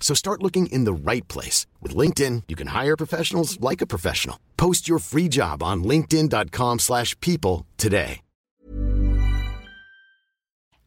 [0.00, 1.66] So start looking in the right place.
[1.80, 4.40] With LinkedIn, you can hire professionals like a professional.
[4.56, 8.22] Post your free job on linkedin.com slash people today.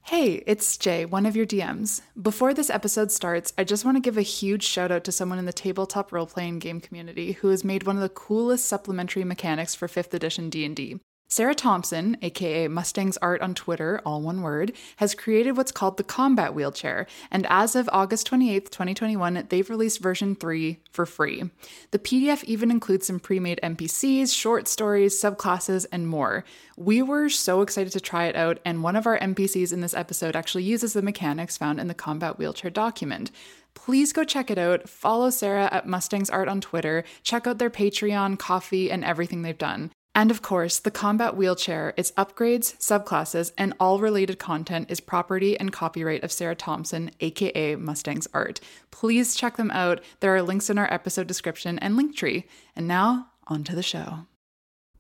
[0.08, 2.02] Hey, it's Jay, one of your DMs.
[2.22, 5.40] Before this episode starts, I just want to give a huge shout out to someone
[5.40, 9.73] in the tabletop role-playing game community who has made one of the coolest supplementary mechanics
[9.73, 11.00] for 5th edition D&D.
[11.34, 16.04] Sara Thompson, aka Mustang's Art on Twitter, all one word, has created what's called the
[16.04, 21.50] Combat Wheelchair, and as of August 28th, 2021, they've released version 3 for free.
[21.90, 26.44] The PDF even includes some pre made NPCs, short stories, subclasses, and more.
[26.78, 29.95] We were so excited to try it out, and one of our NPCs in this
[29.95, 33.31] episode actually uses the mechanics found in the Combat Wheelchair document
[33.76, 34.88] please go check it out.
[34.88, 37.04] Follow Sara at Mustang's Art on Twitter.
[37.23, 39.89] Check out their Patreon, Ko-fi, and everything they've done.
[40.16, 45.59] And of course, the combat wheelchair, its upgrades, subclasses, and all related content is property
[45.59, 48.59] and copyright of Sara Thompson, aka Mustang's Art.
[48.92, 50.02] Please check them out.
[50.20, 52.45] There are links in our episode description and link tree.
[52.75, 54.28] And now, on to the show.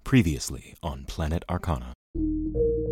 [0.03, 1.93] Previously on Planet Arcana.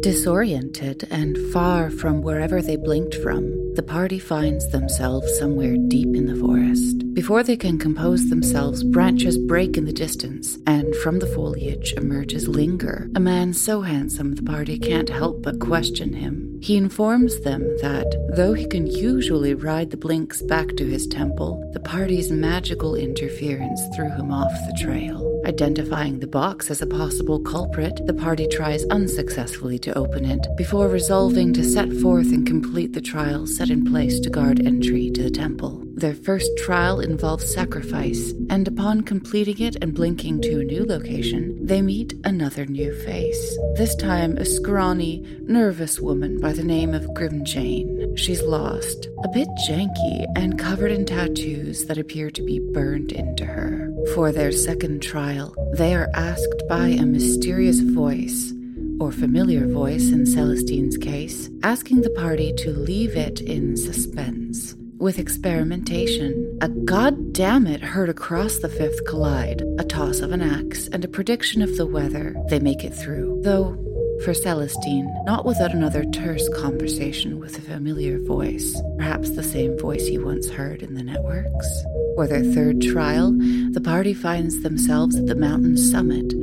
[0.01, 6.25] Disoriented and far from wherever they blinked from, the party finds themselves somewhere deep in
[6.25, 7.13] the forest.
[7.13, 12.47] Before they can compose themselves, branches break in the distance, and from the foliage emerges
[12.47, 16.59] Linger, a man so handsome the party can't help but question him.
[16.61, 18.05] He informs them that,
[18.35, 23.81] though he can usually ride the Blinks back to his temple, the party's magical interference
[23.95, 25.27] threw him off the trail.
[25.45, 30.87] Identifying the box as a possible culprit, the party tries unsuccessfully to open it before
[30.87, 35.21] resolving to set forth and complete the trial set in place to guard entry to
[35.21, 35.83] the temple.
[35.93, 41.63] Their first trial involves sacrifice, and upon completing it and blinking to a new location,
[41.63, 43.59] they meet another new face.
[43.75, 48.15] This time, a scrawny, nervous woman by the name of Grim Jane.
[48.17, 53.45] She's lost, a bit janky, and covered in tattoos that appear to be burned into
[53.45, 53.93] her.
[54.15, 58.55] For their second trial, they are asked by a mysterious voice
[59.01, 64.75] or familiar voice in Celestine's case, asking the party to leave it in suspense.
[64.99, 70.87] With experimentation, a goddamn it heard across the fifth collide, a toss of an axe,
[70.89, 73.41] and a prediction of the weather, they make it through.
[73.43, 73.75] Though,
[74.23, 80.05] for Celestine, not without another terse conversation with a familiar voice, perhaps the same voice
[80.05, 81.83] he once heard in the networks.
[82.15, 83.31] For their third trial,
[83.71, 86.35] the party finds themselves at the mountain's summit,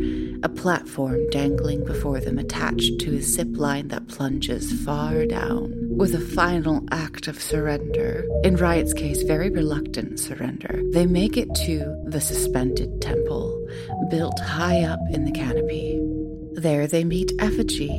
[0.42, 5.74] a platform dangling before them attached to a zip line that plunges far down.
[5.90, 11.52] With a final act of surrender, in Rriot's case, very reluctant surrender, they make it
[11.66, 13.68] to the suspended temple,
[14.10, 15.98] built high up in the canopy.
[16.52, 17.90] There they meet Effigy,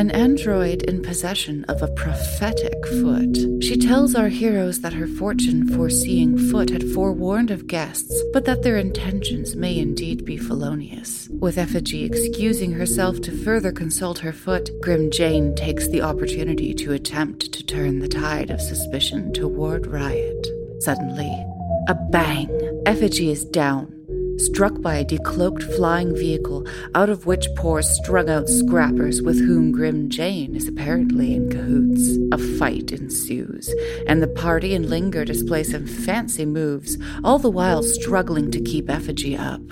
[0.00, 3.36] an android in possession of a prophetic foot.
[3.62, 8.62] She tells our heroes that her fortune foreseeing foot had forewarned of guests, but that
[8.62, 11.28] their intentions may indeed be felonious.
[11.28, 16.94] With Effigy excusing herself to further consult her foot, Grim Jane takes the opportunity to
[16.94, 20.46] attempt to turn the tide of suspicion toward Rriot.
[20.82, 21.44] Suddenly,
[21.88, 22.48] a bang!
[22.86, 23.99] Effigy is down
[24.40, 29.72] struck by a decloaked flying vehicle out of which pour strung out scrappers with whom
[29.72, 32.18] Grim Jane is apparently in cahoots.
[32.32, 33.72] A fight ensues,
[34.06, 38.88] and the party and Linger display some fancy moves, all the while struggling to keep
[38.88, 39.62] Effigy up.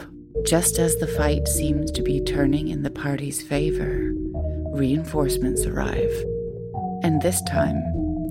[0.44, 4.12] Just as the fight seems to be turning in the party's favor,
[4.72, 6.12] reinforcements arrive.
[7.02, 7.82] And this time,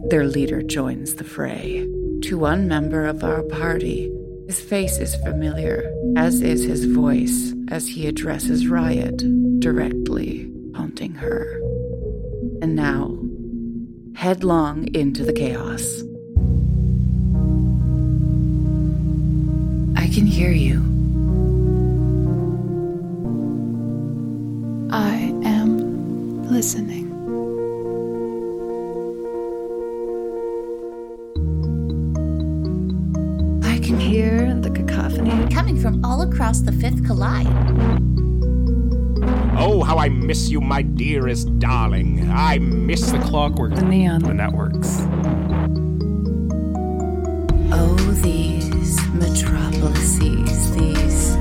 [0.09, 1.87] their leader joins the fray.
[2.23, 4.11] To one member of our party,
[4.47, 11.59] his face is familiar, as is his voice as he addresses Rriot, directly haunting her.
[12.61, 13.17] And now,
[14.15, 16.01] headlong into the chaos.
[19.97, 20.77] I can hear you.
[24.89, 25.13] I
[25.43, 27.06] am listening.
[33.97, 35.47] Can hear the cacophony.
[35.53, 37.47] coming from all across the fifth collide.
[39.59, 42.29] Oh, how I miss you, my dearest darling.
[42.31, 43.73] I miss the Clockwork.
[43.73, 44.21] The neon.
[44.21, 44.99] The networks.
[47.73, 51.37] Oh, these metropolises these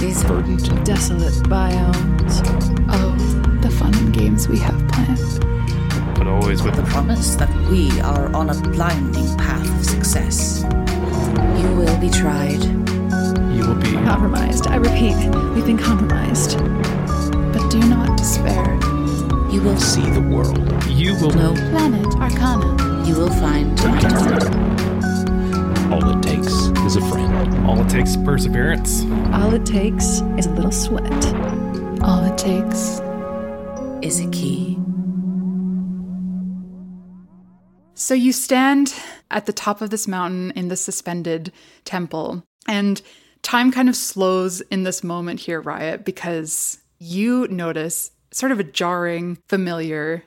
[0.00, 2.42] these verdant, desolate biomes.
[2.90, 3.14] Oh,
[3.60, 6.16] the fun and games we have planned.
[6.16, 10.64] But always with The promise that we are on a blinding path of success.
[11.98, 12.62] You will be tried.
[13.56, 13.90] you will be.
[14.06, 14.68] Compromised.
[14.68, 15.16] I repeat,
[15.52, 16.56] we've been compromised.
[17.52, 18.74] But do not despair.
[19.50, 20.58] You will See the world.
[20.86, 21.32] You will.
[21.32, 21.54] know.
[21.54, 23.04] Planet Arcana.
[23.04, 24.38] You will find tomorrow.
[25.92, 26.52] All it takes
[26.86, 27.66] is a friend.
[27.66, 29.02] All it takes is perseverance.
[29.32, 31.12] All it takes is a little sweat.
[32.02, 33.00] All it takes.
[34.02, 34.78] Is a key.
[37.94, 38.94] So you stand
[39.30, 41.52] at the top of this mountain in the suspended
[41.84, 43.02] temple, and
[43.42, 48.64] time kind of slows in this moment here, Rriot, because you notice sort of a
[48.64, 50.24] jarring, familiar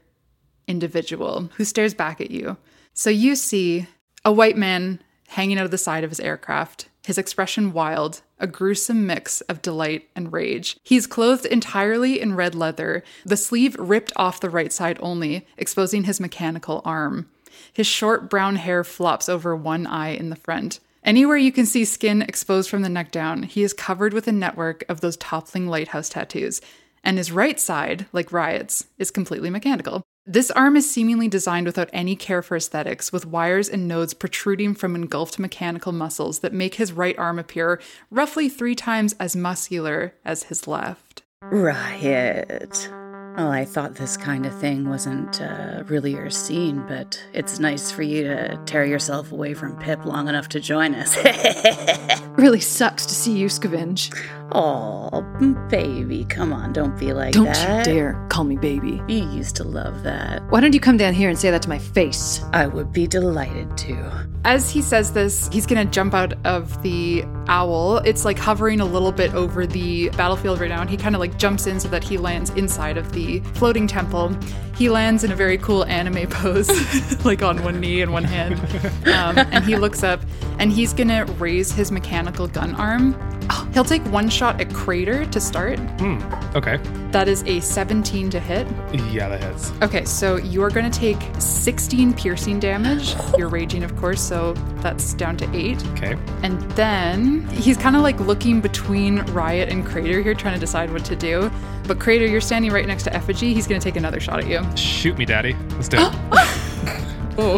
[0.67, 2.57] individual who stares back at you.
[2.93, 3.87] So you see
[4.23, 8.47] a white man hanging out of the side of his aircraft, his expression wild, a
[8.47, 10.77] gruesome mix of delight and rage.
[10.83, 16.03] He's clothed entirely in red leather, the sleeve ripped off the right side only, exposing
[16.03, 17.29] his mechanical arm.
[17.73, 20.79] His short brown hair flops over one eye in the front.
[21.03, 24.31] Anywhere you can see skin exposed from the neck down, he is covered with a
[24.31, 26.61] network of those toppling lighthouse tattoos.
[27.03, 30.03] And his right side, like Rriot's, is completely mechanical.
[30.27, 34.75] This arm is seemingly designed without any care for aesthetics, with wires and nodes protruding
[34.75, 37.81] from engulfed mechanical muscles that make his right arm appear
[38.11, 41.23] roughly three times as muscular as his left.
[41.43, 43.00] Rriot.
[43.37, 47.89] Oh, I thought this kind of thing wasn't uh, really your scene, but it's nice
[47.89, 51.17] for you to tear yourself away from Pip long enough to join us.
[52.37, 54.09] Really sucks to see you scavenge.
[54.53, 55.21] Oh,
[55.69, 57.87] baby, come on, don't be like Don't that.
[57.87, 59.01] you dare call me baby.
[59.07, 60.41] You used to love that.
[60.49, 62.41] Why don't you come down here and say that to my face?
[62.53, 64.27] I would be delighted to.
[64.43, 67.97] As he says this, he's gonna jump out of the owl.
[67.99, 71.19] It's like hovering a little bit over the battlefield right now, and he kind of
[71.19, 74.35] like jumps in so that he lands inside of the floating temple.
[74.75, 76.69] He lands in a very cool anime pose,
[77.25, 78.55] like on one knee and one hand.
[79.07, 80.21] Um, and he looks up,
[80.57, 83.15] and he's gonna raise his mechanical gun arm.
[83.73, 85.77] He'll take one shot at Crater to start.
[85.99, 86.19] Hmm,
[86.55, 86.77] okay.
[87.11, 88.67] That is a 17 to hit.
[89.11, 89.71] Yeah, that hits.
[89.83, 93.13] Okay, so you are going to take 16 piercing damage.
[93.37, 95.85] You're raging, of course, so that's down to 8.
[95.89, 96.17] Okay.
[96.41, 100.91] And then he's kind of like looking between Rriot and Crater here, trying to decide
[100.91, 101.51] what to do.
[101.83, 103.53] But Crater, you're standing right next to Effigy.
[103.53, 104.65] He's going to take another shot at you.
[104.75, 105.55] Shoot me, daddy.
[105.75, 107.17] Let's do it.
[107.37, 107.57] Oh.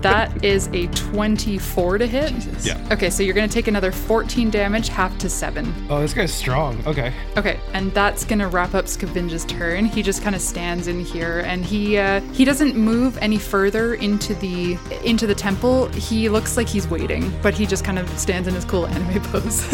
[0.00, 2.32] that is a 24 to hit.
[2.64, 2.88] Yeah.
[2.92, 5.72] Okay, so you're going to take another 14 damage, half to 7.
[5.90, 6.84] Oh, this guy's strong.
[6.86, 7.12] Okay.
[7.36, 9.84] Okay, and that's gonna wrap up Scavenge's turn.
[9.84, 13.94] He just kind of stands in here, and he uh, he doesn't move any further
[13.94, 15.86] into the into the temple.
[15.88, 19.22] He looks like he's waiting, but he just kind of stands in his cool anime
[19.30, 19.72] pose,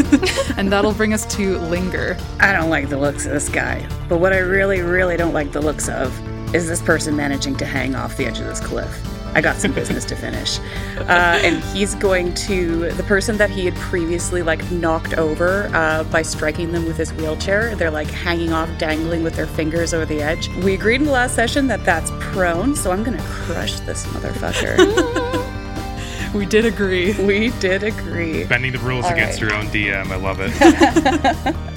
[0.57, 2.17] and that'll bring us to Linger.
[2.41, 5.53] I don't like the looks of this guy, but what I really, really don't like
[5.53, 6.13] the looks of
[6.55, 9.11] is this person managing to hang off the edge of this cliff.
[9.37, 10.59] I got some business to finish.
[11.05, 16.03] Uh, and he's going to, the person that he had previously like knocked over uh,
[16.05, 20.07] by striking them with his wheelchair, they're like hanging off, dangling with their fingers over
[20.07, 20.49] the edge.
[20.65, 25.51] We agreed in the last session that that's prone, so I'm gonna crush this motherfucker.
[26.35, 27.13] We did agree.
[27.25, 28.43] we did agree.
[28.45, 29.51] Bending the rules All against right.
[29.51, 30.07] your own DM.
[30.07, 31.71] I love it.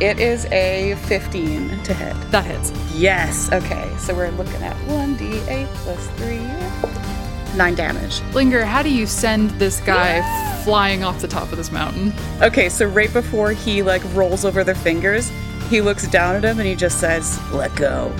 [0.00, 2.30] It is a 15 to hit.
[2.30, 2.72] That hits.
[2.94, 3.52] Yes.
[3.52, 3.94] Okay.
[3.98, 7.56] So we're looking at 1d8 plus 3.
[7.56, 8.22] 9 damage.
[8.32, 10.22] Linger, how do you send this guy
[10.64, 12.14] flying off the top of this mountain?
[12.40, 15.30] Okay, so right before he like rolls over their fingers,
[15.68, 18.10] he looks down at him and he just says, "Let go."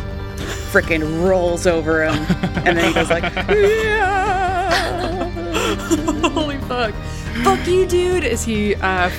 [0.72, 2.14] Freaking rolls over him,
[2.66, 5.30] and then he goes like, "Yeah."
[6.30, 6.94] Holy fuck!
[7.42, 8.24] Fuck you, dude!
[8.24, 9.10] Is he uh,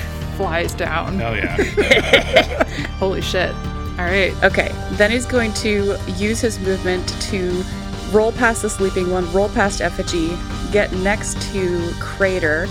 [0.41, 1.17] flies down.
[1.19, 2.63] Hell yeah.
[3.00, 3.53] Holy shit!
[3.98, 4.33] All right.
[4.43, 7.63] Okay, then he's going to use his movement to
[8.12, 10.36] roll past the sleeping one, roll past Effigy,
[10.71, 12.67] get next to Crater,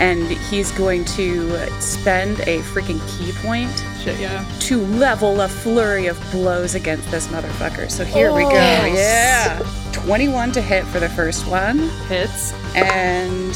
[0.00, 3.70] and he's going to spend a freaking ki point
[4.02, 4.44] Shit, yeah.
[4.60, 7.90] to level a flurry of blows against this motherfucker.
[7.90, 8.48] So here we go.
[8.48, 9.60] Oh, yes.
[9.60, 9.92] Yeah.
[9.92, 11.78] 21 to hit for the first one,
[12.08, 12.52] Hits.
[12.74, 13.52] and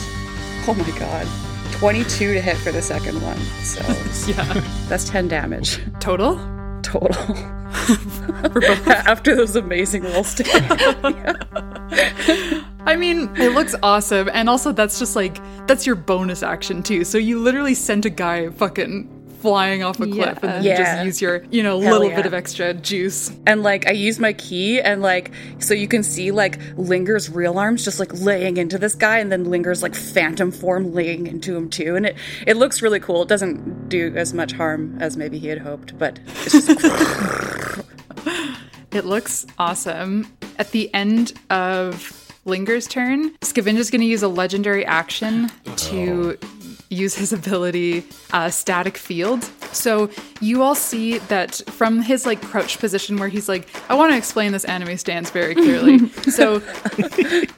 [0.68, 1.26] oh my god,
[1.78, 3.38] 22 to hit for the second one.
[3.62, 3.80] So
[4.33, 4.45] Yeah.
[4.88, 6.37] that's 10 damage Total?
[6.83, 7.11] total.
[9.06, 11.37] After those amazing rolls together.
[12.87, 14.30] I mean, it looks awesome.
[14.33, 17.04] And also, that's just like, that's your bonus action too.
[17.04, 19.09] So you literally sent a guy fucking
[19.46, 20.76] flying off a cliff and then Yeah.
[20.76, 22.16] just use your, you know, Hell little yeah.
[22.16, 23.30] bit of extra juice.
[23.46, 27.58] And like I use my ki and like so you can see like Linger's real
[27.58, 31.54] arms just like laying into this guy and then Linger's like phantom form laying into
[31.56, 31.96] him too.
[31.96, 33.22] And it it looks really cool.
[33.22, 36.68] It doesn't do as much harm as maybe he had hoped, but it's just
[38.92, 40.26] It looks awesome.
[40.58, 46.38] At the end of Linger's turn, Scavenge is going to use a legendary action to
[46.42, 46.46] oh.
[46.88, 49.44] Use his ability uh, Static Field.
[49.72, 54.12] So you all see that from his like crouched position where he's like, I want
[54.12, 56.08] to explain this anime stance very clearly.
[56.30, 56.62] so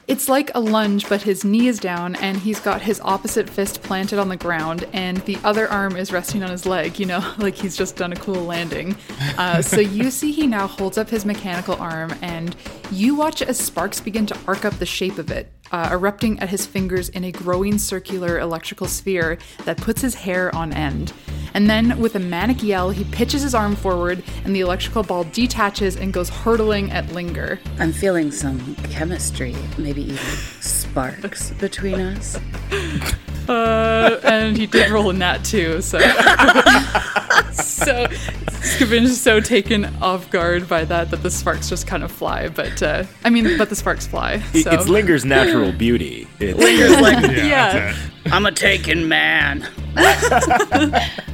[0.07, 3.83] it's like a lunge, but his knee is down and he's got his opposite fist
[3.83, 7.35] planted on the ground and the other arm is resting on his leg, you know,
[7.39, 8.97] like he's just done a cool landing.
[9.37, 12.57] Uh, so you see he now holds up his mechanical arm and
[12.91, 15.53] you watch as sparks begin to arc up the shape of it.
[15.71, 20.55] Uh, erupting at his fingers in a growing circular electrical sphere that puts his hair
[20.55, 21.13] on end.
[21.55, 25.25] And then, with a manic yell, he pitches his arm forward, and the electrical ball
[25.25, 27.59] detaches and goes hurtling at Linger.
[27.79, 30.19] I'm feeling some chemistry, maybe even
[30.61, 32.39] sparks between us.
[33.49, 35.99] Uh, and he did roll in that too, so.
[37.53, 42.11] so, Scavenge is so taken off guard by that that the sparks just kind of
[42.13, 42.49] fly.
[42.49, 44.43] But, uh, I mean, but the sparks fly.
[44.55, 44.71] It- So.
[44.73, 46.27] It's Linger's natural beauty.
[46.41, 47.73] It's, Linger's like, Yeah.
[47.73, 48.33] that's it.
[48.33, 49.67] I'm a taken man.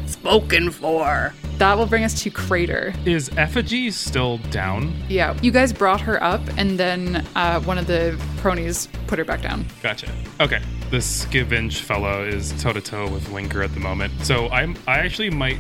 [0.06, 1.34] Spoken for.
[1.58, 2.94] that will bring us to Crater.
[3.04, 4.94] Is effigy still down?
[5.08, 9.24] Yeah, you guys brought her up, and then uh, one of the cronies put her
[9.24, 9.66] back down.
[9.82, 10.10] Gotcha.
[10.40, 10.60] Okay.
[10.90, 14.12] The Scavenge fellow is toe to toe with Linger at the moment.
[14.24, 15.58] So I'm I actually might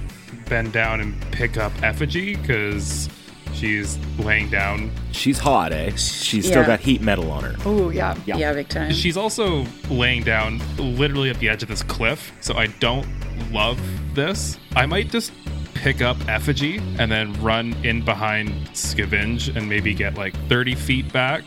[0.54, 3.08] bend down and pick up effigy because
[3.54, 4.88] she's laying down.
[5.10, 5.90] she's hot, eh?
[5.96, 6.66] She's still Yeah.
[6.68, 7.56] got heat metal on her.
[7.64, 8.14] Oh, yeah.
[8.24, 8.92] Yeah, big time.
[8.92, 12.30] She's also laying down literally at the edge of this cliff.
[12.40, 13.04] So I don't
[13.50, 13.80] love
[14.14, 14.56] this.
[14.76, 15.32] I might just
[15.74, 21.12] pick up effigy and then run in behind Scavenge and maybe get like 30 feet
[21.12, 21.42] back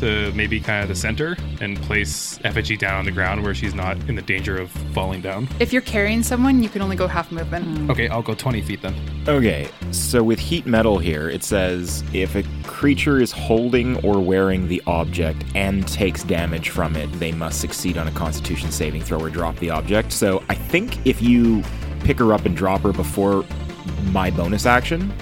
[0.00, 3.74] to maybe kind of the center and place effigy down on the ground where she's
[3.74, 5.48] not in the danger of falling down.
[5.60, 7.64] If you're carrying someone, you can only go half movement.
[7.66, 7.90] Hmm.
[7.90, 8.94] Okay, I'll go 20 feet then.
[9.26, 14.68] Okay, so with heat metal here, it says if a creature is holding or wearing
[14.68, 19.20] the object and takes damage from it, they must succeed on a constitution saving throw
[19.20, 20.12] or drop the object.
[20.12, 21.62] So I think if you
[22.04, 23.44] pick her up and drop her before
[24.12, 25.12] my bonus action,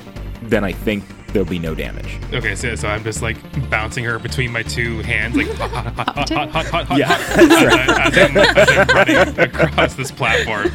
[0.43, 1.05] then I think
[1.37, 2.19] there'll be no damage.
[2.33, 3.37] Okay, so, so I'm just like
[3.69, 7.09] bouncing her between my two hands, like hot, hot, hot, hot, hot, hot, hot, yeah.
[7.09, 10.73] hot as, I, am as I'm running across this platform.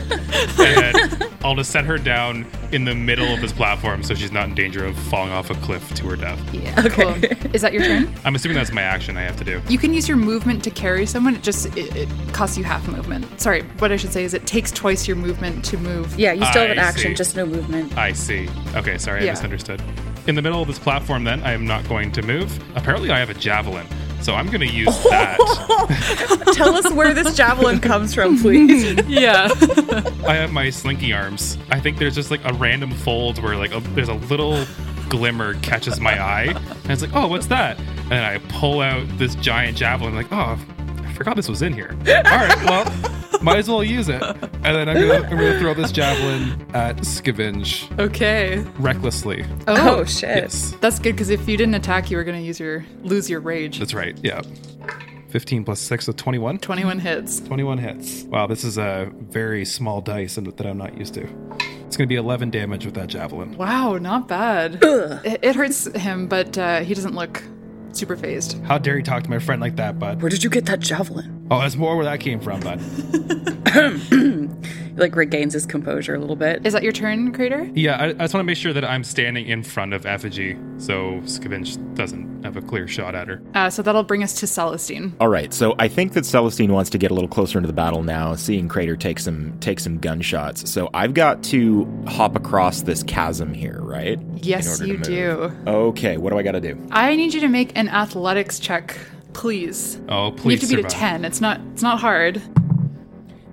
[0.59, 4.49] And I'll just set her down in the middle of this platform so she's not
[4.49, 6.39] in danger of falling off a cliff to her death.
[6.53, 6.89] Yeah, okay.
[6.89, 7.55] Cool.
[7.55, 8.13] Is that your turn?
[8.23, 9.63] I'm assuming that's my action I have to do.
[9.67, 11.33] You can use your movement to carry someone.
[11.33, 13.41] It just it, it costs you half movement.
[13.41, 16.19] Sorry, what I should say is it takes twice your movement to move.
[16.19, 17.15] Yeah, you still I have an action, see.
[17.15, 17.97] just no movement.
[17.97, 18.47] I see.
[18.75, 19.31] Okay, sorry, yeah.
[19.31, 19.81] I misunderstood.
[20.27, 22.59] In the middle of this platform, then, I am not going to move.
[22.77, 23.87] Apparently, I have a javelin,
[24.21, 25.37] so I'm going to use that.
[26.55, 28.93] Tell us where this javelin comes from, please.
[29.07, 29.49] Yeah.
[30.27, 31.57] I have my slinky arms.
[31.71, 34.63] I think there's just like a random fold where like a, there's a little
[35.09, 37.79] glimmer catches my eye, and it's like, oh, what's that?
[37.79, 40.13] And then I pull out this giant javelin.
[40.13, 40.59] like, oh,
[41.03, 41.89] I forgot this was in here.
[42.07, 44.21] All right, well, might as well use it.
[44.21, 48.59] And then I'm gonna, I'm gonna throw this javelin at Scavenge okay.
[48.79, 49.45] recklessly.
[49.67, 50.29] Oh, Oh, shit.
[50.43, 53.39] yes, That's good because if you didn't attack, you were gonna use your lose your
[53.39, 53.79] rage.
[53.79, 54.17] that's right.
[54.23, 54.41] Yeah.
[55.29, 56.57] 15 plus 6, so 21.
[56.57, 57.39] Twenty-one hits.
[57.39, 58.23] 21 hits.
[58.23, 61.25] Wow, this is a very small dice and- that I'm not used to.
[61.87, 63.55] It's gonna be 11 damage with that javelin.
[63.57, 64.79] Wow, not bad.
[64.81, 67.41] It, it hurts him, but uh, he doesn't look
[67.93, 68.61] super phased.
[68.65, 70.21] How dare you talk to my friend like that, bud?
[70.21, 71.40] Where did you get that javelin?
[71.51, 72.79] Oh, that's more where that came from, bud.
[74.97, 76.65] Like regains his composure a little bit.
[76.65, 77.69] Is that your turn, Crater?
[77.73, 80.57] Yeah, I, I just want to make sure that I'm standing in front of Effigy,
[80.77, 83.41] so Scavenge doesn't have a clear shot at her.
[83.55, 85.13] Uh, so that'll bring us to Celestine.
[85.21, 87.73] All right, so I think that Celestine wants to get a little closer into the
[87.73, 90.69] battle now, seeing Crater take some take some gunshots.
[90.69, 94.19] So I've got to hop across this chasm here, right?
[94.35, 95.53] Yes, you do.
[95.67, 96.77] Okay, what do I got to do?
[96.91, 98.97] I need you to make an athletics check,
[99.33, 99.99] please.
[100.09, 100.45] Oh, please.
[100.45, 101.25] you have to beat a ten.
[101.25, 101.61] It's not.
[101.73, 102.41] It's not hard.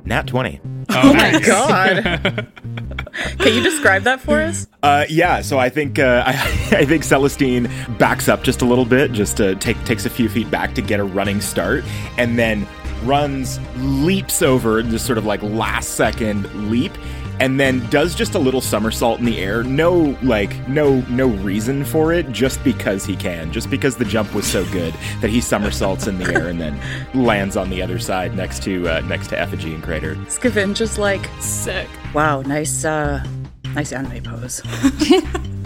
[0.04, 0.60] Nat twenty.
[0.90, 2.48] Oh, my god.
[3.38, 4.66] Can you describe that for us?
[4.82, 6.30] Uh, yeah, so I think uh, I,
[6.70, 10.28] I think Celestine backs up just a little bit, just to take takes a few
[10.28, 11.84] feet back to get a running start,
[12.16, 12.66] and then
[13.04, 16.92] runs, leaps over, just sort of like last second leap,
[17.40, 19.62] and then does just a little somersault in the air.
[19.62, 24.34] No, like no no reason for it, just because he can, just because the jump
[24.34, 26.80] was so good that he somersaults in the air and then
[27.14, 30.14] lands on the other side next to uh, next to Effigy and Crater.
[30.26, 31.88] Scavenge is like, Sick.
[32.14, 33.24] wow, nice, uh,
[33.74, 34.62] Nice anime pose.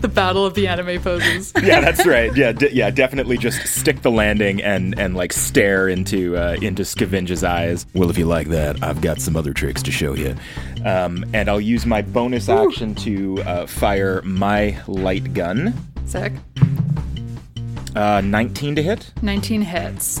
[0.00, 1.52] the battle of the anime poses.
[1.62, 2.34] yeah, that's right.
[2.36, 6.82] Yeah, d- yeah, definitely just stick the landing and and like stare into uh, into
[6.82, 7.86] Scavenge's eyes.
[7.94, 10.34] Well, if you like that, I've got some other tricks to show you.
[10.84, 15.74] Um, and I'll use my bonus action to uh, fire my light gun.
[16.06, 16.32] Sick.
[17.94, 19.12] Uh, 19 to hit.
[19.20, 20.20] 19 hits.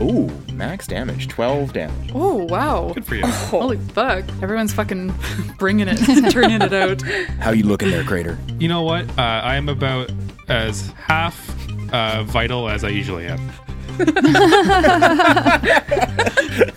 [0.00, 2.10] Ooh, max damage, 12 damage.
[2.14, 2.92] Oh, wow.
[2.94, 3.26] Good for you.
[3.26, 4.24] Holy fuck.
[4.42, 5.14] Everyone's fucking
[5.58, 5.96] bringing it,
[6.32, 7.02] turning it out.
[7.38, 8.38] How you looking there, Crater?
[8.58, 9.08] You know what?
[9.18, 10.10] Uh, I am about
[10.48, 11.48] as half
[11.92, 13.40] uh, vital as I usually am.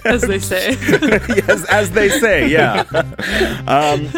[0.06, 0.72] as they say.
[0.72, 2.84] yes, as they say, yeah.
[3.68, 4.10] um,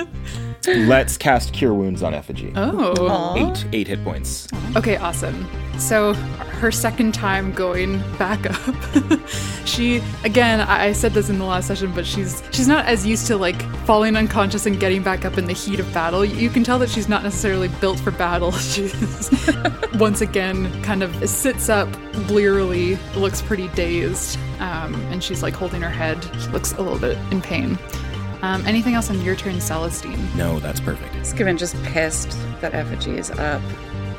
[0.88, 2.52] let's cast Cure Wounds on Effigy.
[2.56, 3.36] Oh.
[3.38, 4.48] Eight, eight hit points.
[4.76, 5.48] Okay, awesome.
[5.80, 8.76] So her second time going back up,
[9.66, 10.62] she again.
[10.62, 13.62] I said this in the last session, but she's she's not as used to like
[13.86, 16.26] falling unconscious and getting back up in the heat of battle.
[16.26, 18.52] You can tell that she's not necessarily built for battle.
[18.68, 19.30] She's
[19.96, 21.90] once again kind of sits up
[22.28, 26.24] blearily, looks pretty dazed, um, and she's like holding her head.
[26.42, 27.78] She looks a little bit in pain.
[28.42, 30.36] Um, anything else on your turn, Celestine?
[30.36, 31.14] No, that's perfect.
[31.26, 33.62] Skiven just pissed that effigy is up.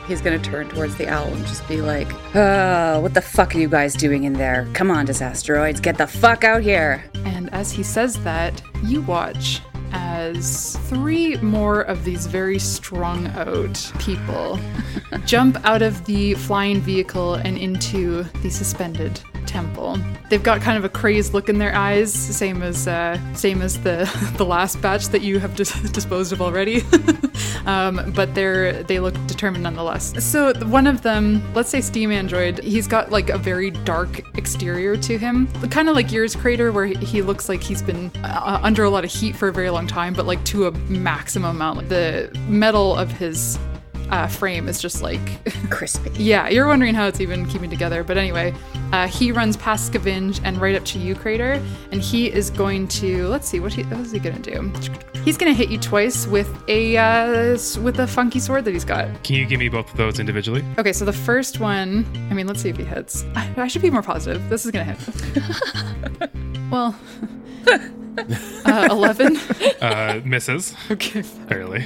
[0.09, 3.59] He's gonna turn towards the owl and just be like, "Oh, what the fuck are
[3.59, 4.67] you guys doing in there?
[4.73, 9.61] Come on, disasteroids, get the fuck out here!" And as he says that, you watch
[9.93, 14.59] as three more of these very strung out people
[15.27, 19.99] jump out of the flying vehicle and into the suspended temple.
[20.29, 23.83] They've got kind of a crazed look in their eyes, same as uh, same as
[23.83, 26.85] the the last batch that you have dis- disposed of already.
[27.67, 30.23] um, but they're they look determined nonetheless.
[30.23, 34.97] So one of them, let's say Steam Android, he's got like a very dark exterior
[34.99, 38.85] to him, kind of like yours, Crater, where he looks like he's been uh, under
[38.85, 41.79] a lot of heat for a very long time, but like to a maximum amount.
[41.79, 43.59] Like the metal of his
[44.11, 45.21] uh, frame is just like
[45.71, 46.11] crispy.
[46.23, 48.03] yeah, you're wondering how it's even keeping together.
[48.05, 48.55] But anyway,
[48.93, 51.63] uh, he runs past Scavenge and right up to you, Crater,
[51.93, 54.73] and he is going to let's see what he what is he gonna do.
[55.25, 59.23] He's gonna hit you twice with a uh, with a funky sword that he's got.
[59.25, 60.65] Can you give me both of those individually?
[60.79, 63.25] Okay, so the first one, I mean, let's see if he hits.
[63.35, 64.49] I, I should be more positive.
[64.49, 66.31] This is gonna hit.
[66.71, 66.99] well.
[68.65, 69.37] Uh, 11
[69.81, 70.75] uh, misses.
[70.91, 71.85] Okay barely.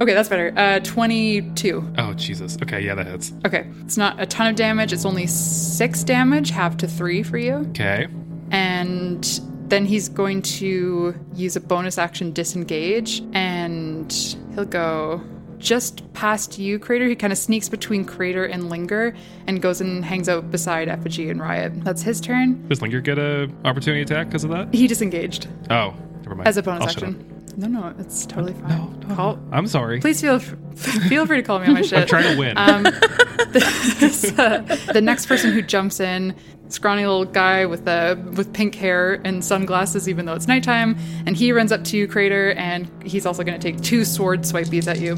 [0.00, 0.52] Okay that's better.
[0.56, 2.58] Uh 22 oh jesus.
[2.62, 3.32] Okay yeah that hits.
[3.46, 4.92] Okay it's not a ton of damage.
[4.92, 7.54] It's only six damage half to three for you.
[7.70, 8.08] Okay.
[8.50, 14.12] And then he's going to use a bonus action disengage and
[14.54, 15.22] he'll go
[15.62, 17.06] just past you, Crater.
[17.06, 19.14] He kind of sneaks between Crater and Linger
[19.46, 21.84] and goes and hangs out beside Effigy and Rriot.
[21.84, 22.66] That's his turn.
[22.68, 24.74] Does Linger get a opportunity attack because of that?
[24.74, 25.48] He disengaged.
[25.70, 26.48] Oh, never mind.
[26.48, 27.31] As a bonus I'll action.
[27.56, 28.68] No, no, it's totally fine.
[28.68, 30.00] No, no, call, I'm sorry.
[30.00, 31.98] Please feel feel free to call me on my shit.
[31.98, 32.56] I'm trying to win.
[32.56, 32.82] Um,
[33.52, 34.60] this, uh,
[34.92, 36.34] the next person who jumps in,
[36.68, 41.36] scrawny little guy with uh, with pink hair and sunglasses, even though it's nighttime, and
[41.36, 44.86] he runs up to you, Crater, and he's also going to take two sword swipies
[44.86, 45.16] at you.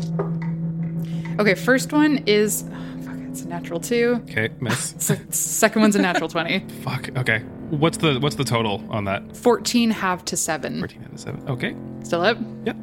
[1.40, 2.64] Okay, first one is.
[2.70, 4.20] Oh, fuck, it's a natural two.
[4.29, 4.94] Okay, miss.
[5.31, 6.61] Second one's a natural twenty.
[6.83, 7.16] Fuck.
[7.16, 7.42] Okay.
[7.76, 9.37] What's the what's the total on that?
[9.37, 10.78] Fourteen half to seven.
[10.78, 11.48] Fourteen half to seven.
[11.48, 11.76] Okay.
[12.02, 12.38] Still up?
[12.64, 12.76] Yep.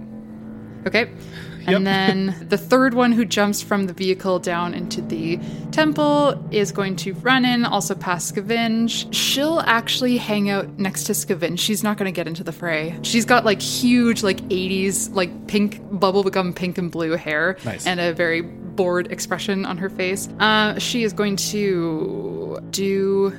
[0.88, 1.10] Okay.
[1.68, 5.40] And then the third one who jumps from the vehicle down into the
[5.72, 9.14] temple is going to run in, also past Scavenge.
[9.14, 11.60] She'll actually hang out next to Scavenge.
[11.60, 12.98] She's not going to get into the fray.
[13.04, 17.58] She's got like huge, like 80s, like pink, bubble become pink and blue hair.
[17.64, 17.86] Nice.
[17.86, 20.28] And a very bored expression on her face.
[20.40, 23.38] Uh, she is going to do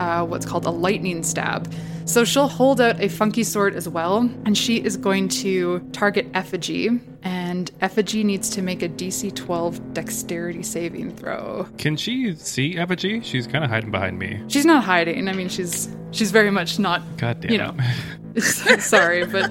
[0.00, 1.72] uh, what's called a lightning stab.
[2.06, 6.28] So she'll hold out a funky sword as well, and she is going to target
[6.34, 6.88] Effigy.
[7.24, 11.66] And Effigy needs to make a DC 12 dexterity saving throw.
[11.78, 13.20] Can she see Effigy?
[13.22, 14.40] She's kind of hiding behind me.
[14.46, 15.26] She's not hiding.
[15.28, 17.02] I mean, she's she's very much not.
[17.16, 17.74] God damn You know,
[18.78, 19.50] sorry, but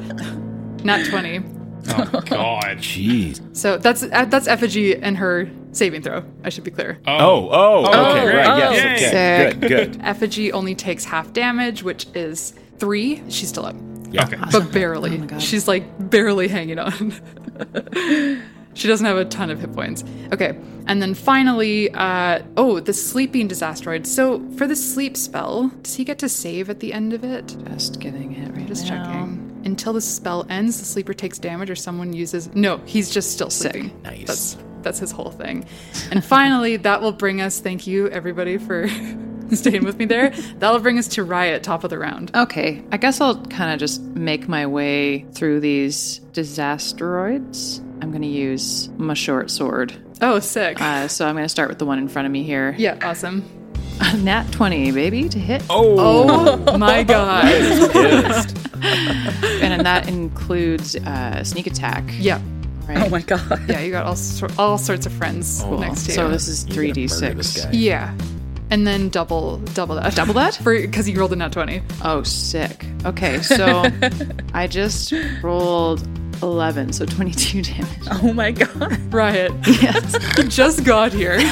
[0.86, 1.44] not 20.
[1.88, 2.78] Oh God.
[2.78, 3.42] Jeez.
[3.56, 6.24] So that's that's Effigy and her saving throw.
[6.44, 7.00] I should be clear.
[7.08, 8.36] Oh, oh, okay, great.
[8.36, 9.60] right, Oh, yes, okay, sick.
[9.60, 10.02] good, good.
[10.04, 13.22] Effigy only takes half damage, which is three.
[13.30, 13.76] She's still up.
[14.12, 14.26] Yeah.
[14.26, 14.38] Okay.
[14.52, 15.22] but barely.
[15.40, 17.12] She's like barely hanging on.
[18.74, 20.04] she doesn't have a ton of hit points.
[20.34, 20.58] Okay,
[20.88, 24.06] and then finally, uh, oh, the sleeping disasteroid.
[24.06, 27.56] So for the sleep spell, does he get to save at the end of it?
[27.68, 29.04] Just getting it right Just now.
[29.04, 29.62] checking.
[29.66, 32.54] Until the spell ends, the sleeper takes damage, or someone uses.
[32.56, 33.92] No, he's just still sleeping.
[34.04, 34.28] Nice.
[34.28, 35.66] That's that's his whole thing.
[36.12, 37.60] And finally, that will bring us.
[37.60, 38.88] Thank you, everybody, for
[39.52, 40.30] staying with me there.
[40.60, 42.32] That'll bring us to Rriot, top of the round.
[42.34, 47.80] Okay, I guess I'll kind of just make my way through these disasteroids.
[48.02, 49.94] I'm going to use my short sword.
[50.22, 50.80] Oh, sick.
[50.82, 52.76] Uh, so I'm going to start with the one in front of me here.
[52.78, 53.44] Yeah, awesome.
[54.18, 55.64] Nat 20, baby, to hit.
[55.70, 57.46] Oh, my god.
[58.84, 62.04] and then that includes uh, sneak attack.
[62.20, 62.42] Yeah.
[62.88, 62.98] Right.
[63.06, 63.68] Oh my god.
[63.70, 66.16] Yeah, you got all, sor- all sorts of friends Oh, next to you.
[66.16, 67.70] So this is You're gonna murder this 3d6.
[67.74, 68.16] yeah.
[68.72, 70.16] And then double double that.
[70.16, 70.56] Double that?
[70.64, 71.82] For because you rolled a nat 20.
[72.04, 72.86] Oh, sick.
[73.06, 73.84] Okay, so
[74.54, 76.08] I just rolled
[76.44, 77.88] 11, so 22 damage.
[78.12, 78.70] Oh my god.
[79.12, 79.66] Rriot.
[79.82, 80.16] Yes.
[80.38, 81.40] You just got here.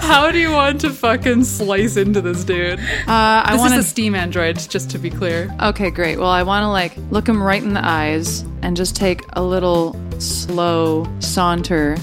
[0.00, 2.78] How do you want to fucking slice into this dude?
[2.80, 5.54] Uh, I This want is to a Steam android, just to be clear.
[5.62, 6.18] Okay, great.
[6.18, 9.42] Well, I want to like look him right in the eyes and just take a
[9.42, 11.96] little slow saunter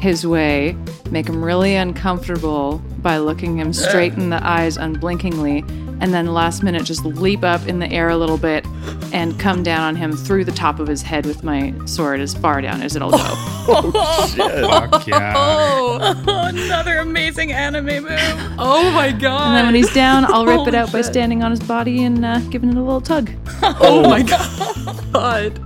[0.00, 0.76] his way,
[1.10, 5.64] make him really uncomfortable by looking him straight in the eyes unblinkingly,
[6.00, 8.66] and then last minute just leap up in the air a little bit
[9.12, 12.34] and come down on him through the top of his head with my sword as
[12.34, 13.18] far down as it'll go.
[13.66, 15.34] Fuck yeah.
[15.36, 18.54] Oh, Another amazing anime move.
[18.58, 19.48] oh my god.
[19.48, 22.04] And then when he's down, I'll rip it Holy out by standing on his body
[22.04, 23.30] and uh, giving it a little tug.
[23.62, 24.22] Oh my
[25.12, 25.60] god.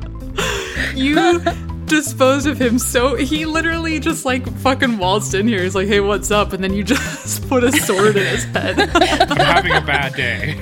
[0.94, 1.40] You
[1.88, 5.62] disposed of him so he literally just like fucking waltzed in here.
[5.62, 6.52] He's like, hey, what's up?
[6.52, 8.78] And then you just put a sword in his head.
[8.80, 10.54] I'm having a bad day.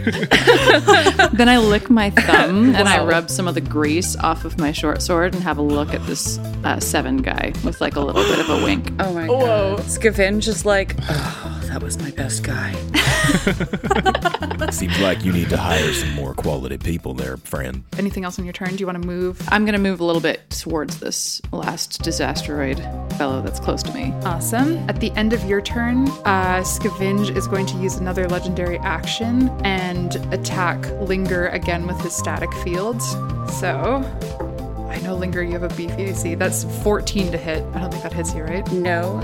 [1.37, 4.73] Then I lick my thumb and I rub some of the grease off of my
[4.73, 8.23] short sword and have a look at this uh, seven guy with like a little
[8.23, 8.91] bit of a wink.
[9.01, 9.77] Oh my Whoa.
[9.77, 9.85] god.
[9.85, 10.97] Scavenge is like,
[11.77, 12.73] that was my best guy.
[14.71, 17.85] Seems like you need to hire some more quality people there, friend.
[17.99, 18.71] Anything else on your turn?
[18.71, 19.47] Do you want to move?
[19.49, 22.79] I'm gonna move a little bit towards this last disasteroid
[23.19, 24.15] fellow that's close to me.
[24.25, 24.79] Awesome.
[24.89, 29.51] At the end of your turn, uh, Scavenge is going to use another legendary action
[29.63, 33.03] and attack Linger again with his static field.
[33.61, 34.03] So,
[34.89, 36.37] I know Linger, you have a beefy AC.
[36.37, 37.63] That's 14 to hit.
[37.75, 38.67] I don't think that hits you, right?
[38.73, 39.21] No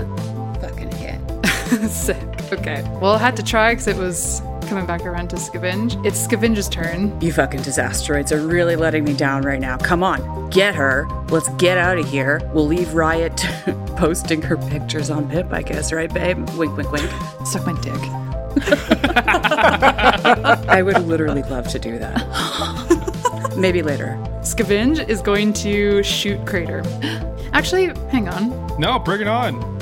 [0.61, 1.19] fucking hit.
[1.89, 2.17] Sick.
[2.51, 2.83] Okay.
[3.01, 6.03] Well, I had to try because it was coming back around to Scavenge.
[6.05, 7.19] It's Scavenge's turn.
[7.21, 9.77] You fucking disasteroids are really letting me down right now.
[9.77, 11.07] Come on, get her.
[11.29, 12.41] Let's get out of here.
[12.53, 13.37] We'll leave Rriot
[13.97, 16.37] posting her pictures on Pip, I guess, right, babe?
[16.51, 17.09] Wink, wink, wink.
[17.45, 17.93] Suck my dick.
[20.69, 23.53] I would literally love to do that.
[23.57, 24.17] Maybe later.
[24.41, 26.83] Scavenge is going to shoot Crater.
[27.53, 28.49] Actually, hang on.
[28.79, 29.72] No, bring it on.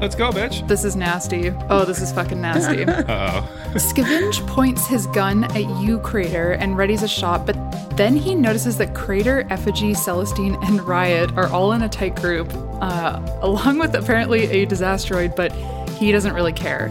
[0.00, 0.66] Let's go, bitch.
[0.66, 1.52] This is nasty.
[1.68, 2.84] Oh, this is fucking nasty.
[3.10, 3.74] Uh oh.
[3.74, 7.56] Scavenge points his gun at you, Crater, and readies a shot, but
[7.96, 12.50] then he notices that Crater, Effigy, Celestine, and Rriot are all in a tight group,
[12.80, 15.52] uh, along with apparently a disasteroid, but
[15.98, 16.90] he doesn't really care.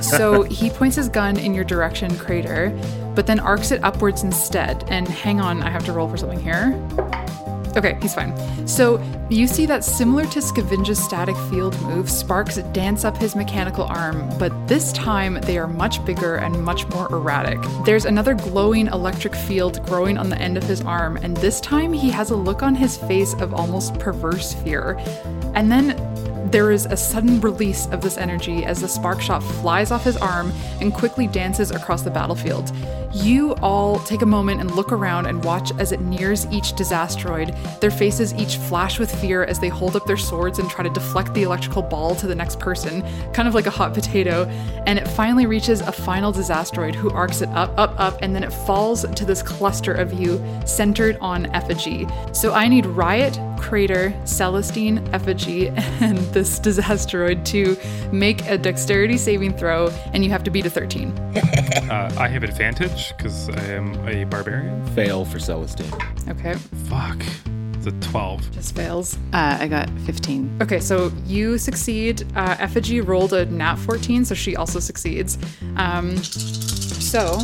[0.02, 2.70] so he points his gun in your direction, Crater,
[3.14, 4.84] but then arcs it upwards instead.
[4.88, 6.70] And hang on, I have to roll for something here.
[7.76, 8.32] Okay, he's fine.
[8.68, 13.84] So you see that similar to Scavenge's static field move, sparks dance up his mechanical
[13.84, 17.58] arm, but this time they are much bigger and much more erratic.
[17.86, 21.92] There's another glowing electric field growing on the end of his arm, and this time
[21.92, 24.98] he has a look on his face of almost perverse fear.
[25.54, 25.96] And then
[26.52, 30.18] there is a sudden release of this energy as the spark shot flies off his
[30.18, 32.70] arm and quickly dances across the battlefield.
[33.14, 37.54] You all take a moment and look around and watch as it nears each disasteroid.
[37.80, 40.90] Their faces each flash with fear as they hold up their swords and try to
[40.90, 44.44] deflect the electrical ball to the next person, kind of like a hot potato.
[44.86, 48.44] And it finally reaches a final disasteroid who arcs it up, up, up, and then
[48.44, 52.06] it falls to this cluster of you centered on Effigy.
[52.32, 57.76] So I need Rriot, Crater, Celestine, Effigy, and this disasteroid to
[58.14, 61.12] make a dexterity saving throw, and you have to beat a 13.
[61.90, 64.86] Uh, I have advantage because I am a barbarian.
[64.94, 65.92] Fail for Celestine.
[66.28, 66.54] Okay,
[66.88, 67.22] Fuck.
[67.74, 68.50] It's a 12.
[68.52, 69.16] just fails.
[69.34, 70.58] Uh, I got 15.
[70.62, 72.24] Okay, so you succeed.
[72.34, 75.36] Uh, Effigy rolled a nat 14, so she also succeeds.
[75.76, 77.38] Um, so,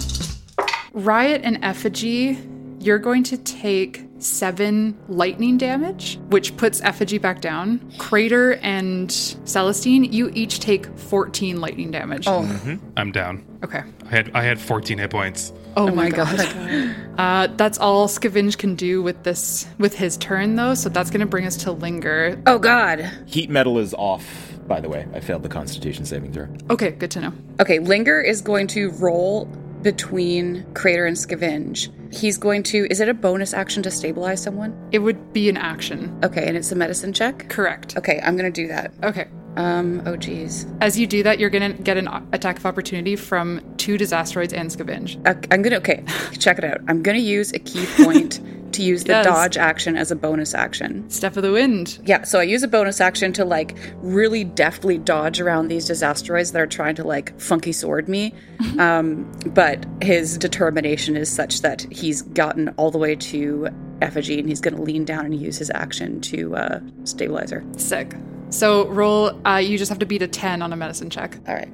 [0.94, 2.38] Rriot and Effigy,
[2.80, 7.92] you're going to take seven lightning damage, which puts Effigy back down.
[7.98, 12.24] Crater and Celestine, you each take 14 lightning damage.
[12.26, 13.44] Oh, I'm down.
[13.64, 13.82] Okay.
[14.06, 15.52] I had I had 14 hit points.
[15.76, 16.94] Oh, my god.
[17.18, 21.26] Uh, that's all Scavenge can do with this with his turn though, so that's gonna
[21.26, 22.40] bring us to Linger.
[22.46, 23.00] oh God.
[23.26, 25.06] Heat metal is off, by the way.
[25.12, 26.46] I failed the Constitution saving throw.
[26.70, 27.32] Okay, good to know.
[27.60, 29.48] Okay, Linger is going to roll
[29.82, 31.88] between Crater and Scavenge.
[32.12, 32.86] He's going to.
[32.90, 34.76] Is it a bonus action to stabilize someone?
[34.92, 36.18] It would be an action.
[36.24, 37.48] Okay, and it's a medicine check?
[37.48, 37.96] Correct.
[37.96, 38.92] Okay, I'm gonna do that.
[39.02, 39.28] Okay.
[39.58, 40.66] Um, oh geez.
[40.80, 44.70] As you do that, you're gonna get an attack of opportunity from two disasteroids and
[44.70, 45.18] Scavenge.
[45.52, 46.04] I'm gonna okay.
[46.38, 46.80] Check it out.
[46.88, 48.40] I'm gonna use a ki point
[48.72, 49.26] to use the Yes.
[49.26, 51.08] dodge action as a bonus action.
[51.10, 51.98] Step of the wind.
[52.04, 56.52] Yeah, so I use a bonus action to like really deftly dodge around these disasteroids
[56.52, 58.34] that are trying to like funky sword me.
[58.78, 63.68] um, but his determination is such that he's gotten all the way to
[64.02, 67.64] effigy and he's going to lean down and use his action to uh, stabilize her.
[67.76, 68.14] Sick.
[68.50, 69.40] So roll.
[69.46, 71.38] Uh, you just have to beat a ten on a medicine check.
[71.46, 71.68] All right.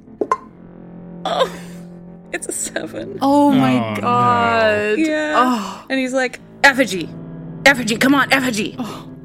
[1.24, 1.60] Oh,
[2.32, 3.18] it's a seven.
[3.22, 4.00] Oh my Oh, no.
[4.00, 4.98] god.
[4.98, 5.34] Yeah.
[5.36, 7.08] Oh, And he's like, effigy,
[7.64, 8.76] effigy, come on, effigy.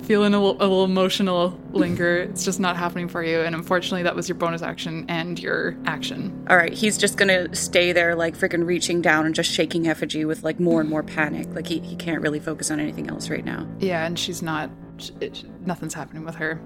[0.03, 2.17] feeling a little, a little emotional linger.
[2.17, 5.75] It's just not happening for you, and unfortunately, that was your bonus action and your
[5.85, 6.45] action.
[6.49, 10.23] All right, he's just gonna stay there, like freaking reaching down and just shaking effigy
[10.25, 11.47] with like more and more panic.
[11.53, 13.67] Like he, he can't really focus on anything else right now.
[13.79, 14.69] Yeah, and she's not.
[14.99, 16.61] Sh it, nothing's happening with her.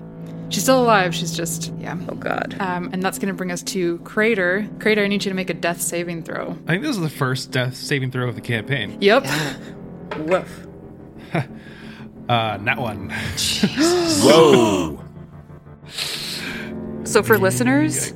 [0.49, 1.13] She's still alive.
[1.15, 1.97] She's just yeah.
[2.09, 2.55] Oh God.
[2.59, 4.67] Um, and that's gonna bring us to Crater.
[4.79, 6.57] Crater, I need you to make a death saving throw.
[6.67, 8.97] I think this is the first death saving throw of the campaign.
[9.01, 9.25] Yep.
[10.19, 10.67] Woof.
[12.29, 13.09] Uh, not one.
[14.21, 14.97] Whoa.
[17.03, 18.13] So for listeners,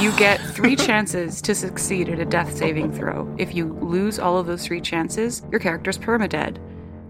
[0.00, 3.32] you get three chances to succeed at a death saving throw.
[3.38, 6.58] If you lose all of those three chances, your character's permadead.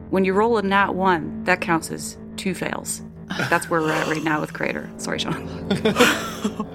[0.09, 3.03] When you roll a nat one, that counts as two fails.
[3.51, 4.91] That's where we're at right now with Crater.
[4.97, 5.47] Sorry, Sean.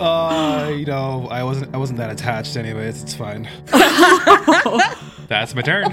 [0.00, 3.04] Uh, you know, I wasn't I wasn't that attached anyways.
[3.04, 3.48] It's fine.
[5.28, 5.84] That's my turn.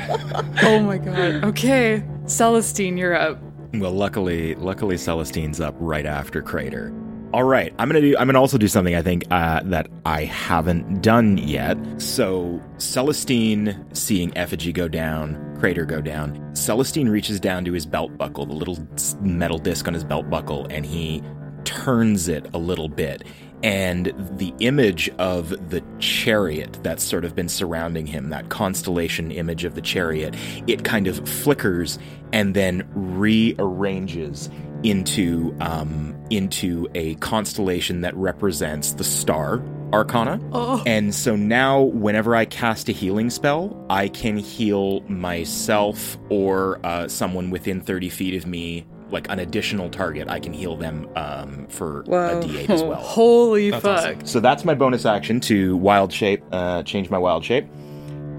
[0.63, 1.43] oh my god.
[1.43, 3.37] Okay, Celestine, you're up.
[3.73, 6.91] Well, luckily, luckily Celestine's up right after Crater.
[7.33, 8.17] All right, I'm gonna do.
[8.17, 11.77] I'm gonna also do something I think uh, that I haven't done yet.
[12.01, 18.17] So Celestine, seeing Effigy go down, Crater go down, Celestine reaches down to his belt
[18.17, 18.77] buckle, the little
[19.19, 21.21] metal disc on his belt buckle, and he
[21.65, 23.25] turns it a little bit.
[23.61, 29.65] And the image of the chariot that's sort of been surrounding him, that constellation image
[29.65, 30.33] of the chariot,
[30.65, 31.99] it kind of flickers
[32.31, 34.49] and then rearranges
[34.83, 39.61] into um, into a constellation that represents the star
[39.93, 40.39] arcana.
[40.51, 40.83] Oh.
[40.85, 47.07] And so now whenever I cast a healing spell, I can heal myself or uh,
[47.07, 50.29] someone within 30 feet of me like an additional target.
[50.29, 52.39] I can heal them um, for Whoa.
[52.39, 52.95] a d8 as well.
[53.01, 53.97] Holy That's fuck.
[53.97, 54.25] awesome.
[54.25, 57.65] So that's my bonus action to wild shape, uh, change my wild shape.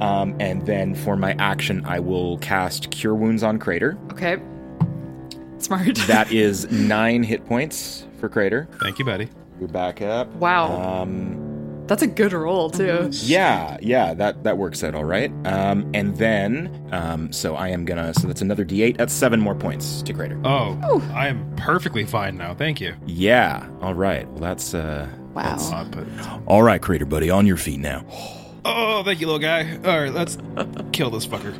[0.00, 3.98] Um, and then for my action, I will cast Cure Wounds on Crater.
[4.12, 4.38] Okay.
[5.64, 5.96] Smart.
[6.06, 8.68] That is nine hit points for Crater.
[8.82, 9.28] Thank you, buddy.
[9.58, 10.28] You're back up.
[10.36, 11.02] wow.
[11.02, 13.08] Um, That's a good roll too.
[13.12, 15.30] yeah, yeah, that that works out all right.
[15.46, 18.14] Um, and then, um, so I am gonna.
[18.14, 18.96] So that's another D8.
[18.96, 20.40] That's seven more points to Crater.
[20.44, 20.78] Oh,
[21.14, 22.54] I am perfectly fine now.
[22.54, 22.94] Thank you.
[23.06, 23.68] Yeah.
[23.82, 24.26] All right.
[24.28, 25.08] Well, that's uh.
[25.34, 25.56] Wow.
[25.72, 26.06] Uh, but-
[26.46, 28.04] All right, Crater buddy, on your feet now.
[28.64, 29.76] oh, thank you, little guy.
[29.84, 30.38] All right, let's
[30.92, 31.58] kill this fucker.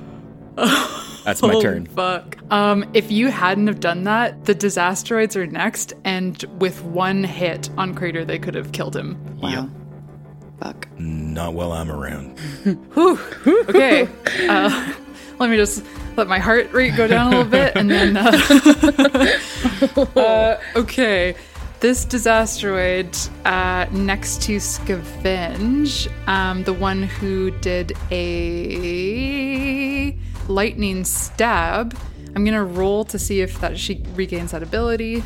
[1.24, 1.86] That's my Holy turn.
[1.86, 2.38] Fuck.
[2.50, 7.68] Um, if you hadn't have done that, the disasteroids are next, and with one hit
[7.76, 9.18] on Crater, they could have killed him.
[9.42, 9.68] Yep.
[10.60, 10.88] Fuck.
[10.98, 12.38] Not while I'm around.
[13.68, 14.08] Okay.
[14.48, 14.92] uh,
[15.38, 15.84] let me just
[16.16, 18.16] let my heart rate go down a little bit, and then.
[18.16, 19.36] Uh,
[20.16, 21.34] uh, okay.
[21.80, 30.14] This disasteroid uh, next to Scavenge, um, the one who did a
[30.48, 31.96] lightning stab,
[32.34, 35.22] I'm gonna roll to see if that she regains that ability.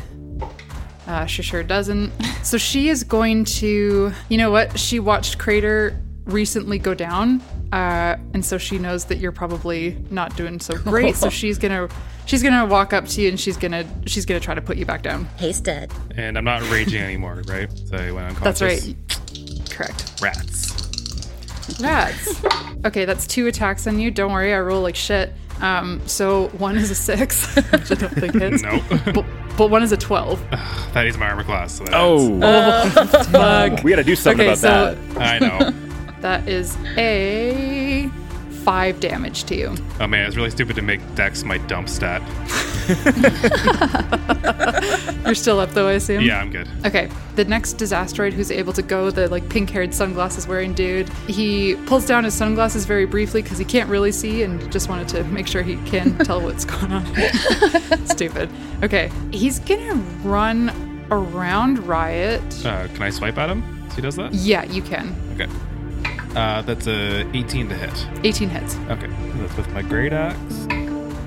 [1.07, 2.11] Uh, she sure doesn't.
[2.45, 4.77] So she is going to, you know what?
[4.77, 7.41] She watched Crater recently go down,
[7.73, 11.15] uh, and so she knows that you're probably not doing so great.
[11.15, 11.89] so she's gonna,
[12.27, 14.85] she's gonna walk up to you and she's gonna, she's gonna try to put you
[14.85, 15.25] back down.
[15.37, 15.91] Hasted.
[16.15, 17.67] And I'm not raging anymore, right?
[17.87, 18.43] So I went on.
[18.43, 18.95] That's right.
[19.71, 20.21] Correct.
[20.21, 20.74] Rats.
[21.79, 22.43] Rats.
[22.85, 24.11] Okay, that's two attacks on you.
[24.11, 25.33] Don't worry, I roll like shit.
[25.61, 28.61] Um, so one is a six, which I don't think hits.
[28.61, 28.83] Nope.
[29.13, 29.25] But,
[29.57, 30.39] but one is a twelve.
[30.93, 31.77] that is my armor class.
[31.77, 32.39] So that Oh,
[33.31, 33.83] Fuck.
[33.83, 35.21] we got to do something Okay, about so- that.
[35.21, 35.73] I know.
[36.21, 38.09] That is a
[38.65, 39.75] five damage to you.
[39.99, 42.19] Oh man, it's really stupid to make Dex my dump stat.
[45.25, 46.23] You're still up though, I assume.
[46.23, 46.67] Yeah, I'm good.
[46.83, 51.75] Okay, the next disasteroid who's able to go, the like pink-haired sunglasses wearing dude, he
[51.85, 55.23] pulls down his sunglasses very briefly because he can't really see and just wanted to
[55.25, 57.05] make sure he can tell what's going on.
[58.07, 58.49] Stupid.
[58.81, 60.71] Okay, he's gonna run
[61.11, 62.65] around Rriot.
[62.65, 63.61] Uh, can I swipe at him?
[63.91, 64.33] He does that?
[64.33, 65.15] Yeah, you can.
[65.35, 65.47] Okay.
[66.35, 68.07] Uh, that's a 18 to hit.
[68.25, 68.75] 18 hits.
[68.89, 70.67] Okay, that's with my great axe.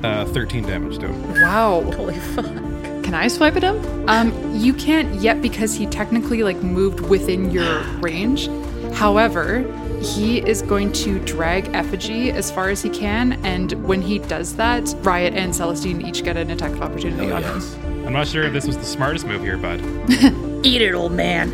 [0.05, 1.33] Uh, 13 damage to him.
[1.43, 1.83] Wow.
[1.97, 2.45] Holy fuck.
[2.45, 4.09] Can I swipe at him?
[4.09, 8.49] Um, you can't yet because he technically like moved within your range.
[8.95, 9.63] However,
[10.03, 14.55] he is going to drag Effigy as far as he can, and when he does
[14.57, 18.07] that, Rriot and Celestine each get an attack of opportunity on him.
[18.07, 19.81] I'm not sure if this was the smartest move here, bud.
[20.67, 21.51] Eat it, old man.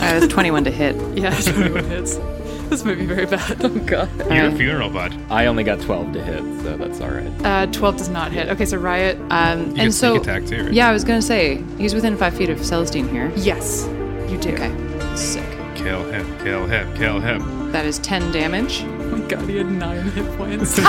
[0.00, 0.96] Uh, it's 21 to hit.
[1.16, 2.18] Yeah, 21 hits.
[2.74, 3.64] This might be very bad.
[3.64, 4.08] Oh god.
[4.32, 5.14] Your funeral, bud.
[5.30, 7.30] I only got 12 to hit, so that's all right.
[7.44, 8.48] Uh, 12 does not hit.
[8.48, 9.14] Okay, so Rriot.
[9.30, 10.72] Um, You and can so, sneak attack too, right?
[10.72, 13.30] yeah, I was gonna say he's within five feet of Celestine here.
[13.36, 13.86] Yes,
[14.28, 14.50] you do.
[14.54, 14.72] Okay,
[15.16, 15.44] sick.
[15.76, 17.70] Kill him, kill him, kill him.
[17.72, 18.84] That is 10 damage.
[19.04, 20.78] Oh my god, he had nine hit points.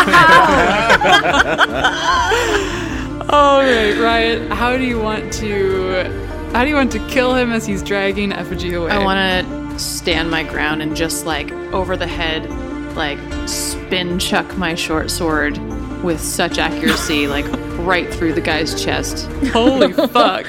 [3.30, 4.50] All right, Rriot.
[4.50, 6.04] How do you want to?
[6.54, 8.90] How do you want to kill him as he's dragging Effigy away?
[8.92, 12.50] I want to stand my ground and just like over the head,
[12.96, 15.58] like spin chuck my short sword
[16.04, 17.46] with such accuracy, like
[17.86, 19.26] right through the guy's chest.
[19.54, 20.46] Holy fuck.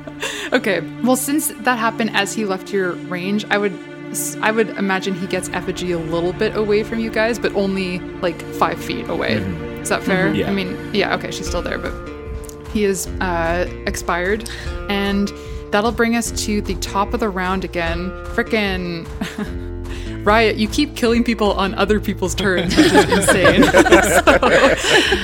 [0.52, 0.80] okay.
[1.02, 3.76] Well, since that happened as he left your range, I would
[4.40, 8.00] I would imagine he gets effigy a little bit away from you guys, but only
[8.20, 9.34] like five feet away.
[9.80, 10.30] Is that fair?
[10.30, 10.36] Mhm.
[10.36, 10.50] Yeah.
[10.50, 11.14] I mean, yeah.
[11.14, 11.92] Okay, she's still there, but
[12.72, 14.50] he is uh, expired,
[14.88, 15.32] and
[15.70, 18.10] that'll bring us to the top of the round again.
[18.34, 19.06] Frickin'
[20.24, 23.62] Rriot, you keep killing people on other people's turns, which is insane.
[23.64, 24.32] so,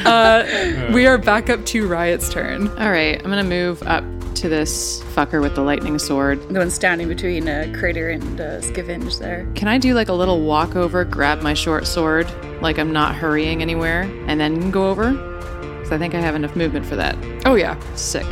[0.08, 2.68] uh, we are back up to Rriot's turn.
[2.78, 4.04] All right, I'm gonna move up
[4.36, 6.40] to this fucker with the lightning sword.
[6.48, 9.46] The one standing between uh, Crater and uh, Scavenge there.
[9.54, 12.30] Can I do like a little walk over, grab my short sword,
[12.62, 15.12] like I'm not hurrying anywhere, and then go over?
[15.12, 17.16] Because I think I have enough movement for that.
[17.44, 18.26] Oh yeah, Sick.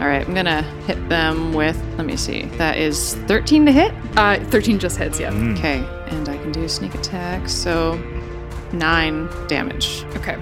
[0.00, 1.82] All right, I'm gonna hit them with.
[1.96, 2.42] Let me see.
[2.58, 3.94] That is 13 to hit.
[4.16, 5.32] Uh, 13 just hits, yeah.
[5.32, 5.78] Okay,
[6.08, 7.94] and I can do sneak attack, so
[8.72, 10.04] nine damage.
[10.16, 10.36] Okay.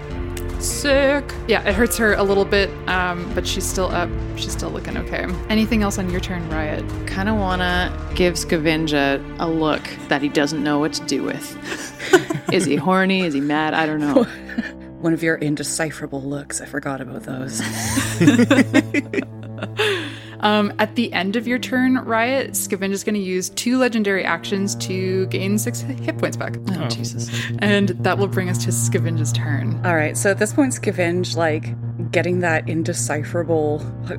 [0.59, 1.33] Sick.
[1.47, 4.09] Yeah, it hurts her a little bit, um, but she's still up.
[4.37, 5.27] She's still looking okay.
[5.49, 7.07] Anything else on your turn, Rriot?
[7.07, 8.95] Kind of wanna give Scavenge
[9.39, 11.57] a look that he doesn't know what to do with.
[12.53, 13.21] is he horny?
[13.21, 13.75] Is he mad?
[13.75, 14.25] I don't know.
[15.01, 16.63] One of your indecipherable looks.
[16.63, 17.61] I forgot about those.
[20.41, 24.25] Um, at the end of your turn, Rriot, Scavenge is going to use two legendary
[24.25, 26.57] actions to gain six hit points back.
[26.73, 27.31] Oh, Jesus.
[27.61, 29.81] And that will bring us to Scavenge's turn.
[29.87, 31.75] All right, so at this point, Scavenge, like,
[32.11, 33.79] getting that indecipherable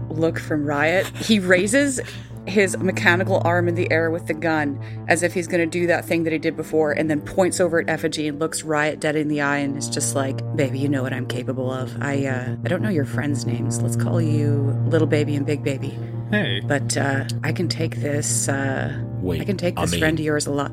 [0.09, 1.99] look from Rriot, he raises
[2.47, 5.87] his mechanical arm in the air with the gun as if he's going to do
[5.87, 8.99] that thing that he did before and then points over at effigy and looks Rriot
[8.99, 11.95] dead in the eye and is just like baby you know what i'm capable of
[12.01, 15.63] i uh i don't know your friends names let's call you little baby and big
[15.63, 15.97] baby
[16.31, 16.59] Hey.
[16.61, 20.19] but uh i can take this uh Wait, i can take I this mean- friend
[20.19, 20.71] of yours a lot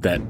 [0.00, 0.20] That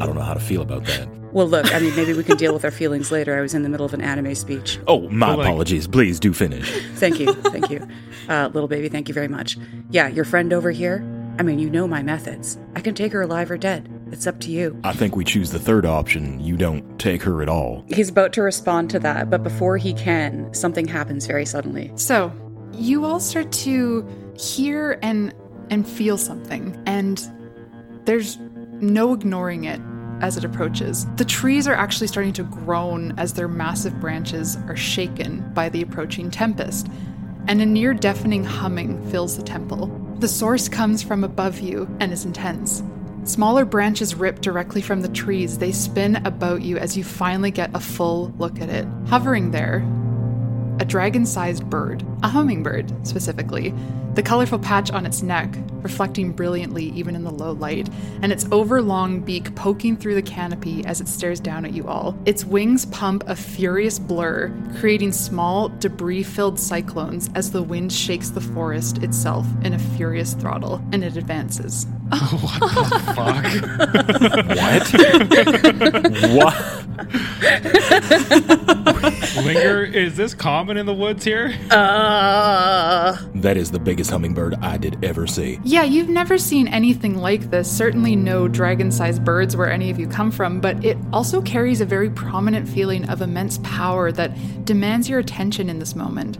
[0.00, 1.08] I don't know how to feel about that.
[1.38, 3.62] Well look i mean maybe we can deal with our feelings later i was in
[3.62, 5.86] the middle of an anime speech Oh, my like- apologies.
[5.86, 6.68] Please do finish.
[6.96, 7.32] Thank you.
[7.34, 7.86] Thank you.
[8.28, 9.56] Uh, little baby, thank you very much.
[9.90, 10.96] Yeah, your friend over here,
[11.38, 12.58] I mean, you know my methods.
[12.74, 13.88] I can take her alive or dead.
[14.10, 14.78] It's up to you.
[14.84, 16.40] I think we choose the third option.
[16.40, 17.84] You don't take her at all.
[17.88, 21.92] He's about to respond to that, but before he can, something happens very suddenly.
[21.96, 22.32] So,
[22.72, 24.06] you all start to
[24.38, 25.32] hear and
[25.70, 27.22] and feel something, and
[28.06, 28.38] there's
[28.80, 29.80] no ignoring it
[30.20, 31.06] as it approaches.
[31.16, 35.82] The trees are actually starting to groan as their massive branches are shaken by the
[35.82, 36.88] approaching tempest,
[37.46, 39.86] and a near deafening humming fills the temple.
[40.18, 42.82] The source comes from above you and is intense.
[43.24, 45.58] Smaller branches rip directly from the trees.
[45.58, 48.86] They spin about you as you finally get a full look at it.
[49.06, 49.80] Hovering there,
[50.88, 53.72] dragon sized bird, a hummingbird specifically,
[54.14, 57.88] the colorful patch on its neck reflecting brilliantly even in the low light,
[58.22, 62.18] and its overlong beak poking through the canopy as it stares down at you all.
[62.26, 68.30] Its wings pump a furious blur, creating small, debris filled cyclones as the wind shakes
[68.30, 71.86] the forest itself in a furious throttle, and it advances.
[72.40, 73.44] What the fuck.
[78.88, 79.04] What?
[79.44, 81.56] Linger, is this common in the woods here?
[81.70, 85.58] Uh, that is the biggest hummingbird I did ever see.
[85.64, 87.70] Yeah, you've never seen anything like this.
[87.70, 91.80] Certainly no dragon sized birds where any of you come from, but it also carries
[91.80, 96.38] a very prominent feeling of immense power that demands your attention in this moment.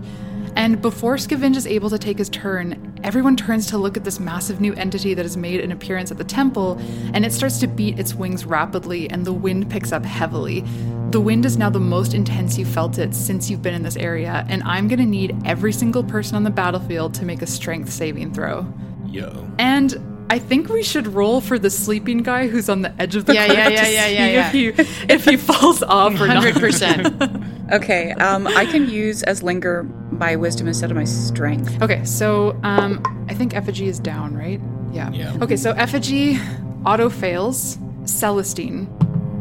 [0.59, 4.18] And before Scavenge is able to take his turn, everyone turns to look at this
[4.18, 6.76] massive new entity that has made an appearance at the temple,
[7.14, 10.64] and it starts to beat its wings rapidly, and the wind picks up heavily.
[11.11, 13.97] The wind is now the most intense you've felt it since you've been in this
[13.97, 17.93] area, and I'm gonna need every single person on the battlefield to make a strength
[17.93, 18.66] saving throw.
[19.07, 19.49] Yo.
[19.61, 23.26] And I think we should roll for the sleeping guy who's on the edge of
[23.26, 26.20] the Yeah, cliff yeah, to yeah, yeah, see yeah, if he if he falls off
[26.20, 26.43] or not.
[26.43, 27.55] 100%.
[27.73, 31.81] Okay, um, I can use as linger my wisdom instead of my strength.
[31.83, 34.61] Okay, so um, I think effigy is down, right?
[34.93, 35.11] Yeah.
[35.11, 35.37] Yeah.
[35.43, 36.39] Okay, so effigy
[36.87, 37.79] auto fails.
[38.07, 38.87] Celestine,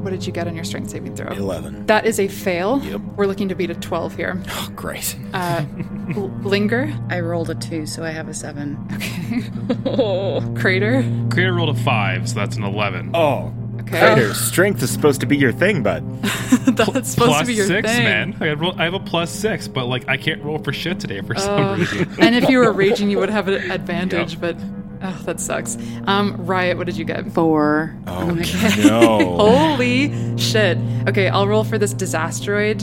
[0.03, 1.32] what did you get on your strength saving throw?
[1.32, 1.86] 11.
[1.86, 2.84] That is a fail.
[2.84, 3.01] Yep.
[3.15, 4.41] We're looking to beat a 12 here.
[4.49, 5.17] Oh, great.
[5.34, 5.63] Uh,
[6.15, 8.78] L- linger, I rolled a two, so I have a seven.
[8.93, 9.43] Okay.
[9.86, 10.41] oh.
[10.57, 11.01] crater.
[11.32, 13.11] Creator rolled a five, so that's an 11.
[13.13, 13.53] Oh,
[13.88, 13.99] Okay.
[13.99, 16.03] Crater, strength is supposed to be your thing, bud.
[16.23, 18.03] That's supposed Plus to be your six, thing.
[18.03, 18.35] man.
[18.41, 20.99] I have, roll, I have a plus six, but like I can't roll for shit
[20.99, 22.09] today for some Uh, reason.
[22.19, 24.57] and if you were raging, you would have an advantage, but
[25.01, 25.77] oh, that sucks.
[26.05, 27.31] Um, Rriot, what did you get?
[27.31, 27.95] Four.
[28.07, 28.31] Oh,
[28.85, 29.38] no.
[29.38, 30.77] Holy shit.
[31.07, 32.81] Okay, I'll roll for this disasteroid.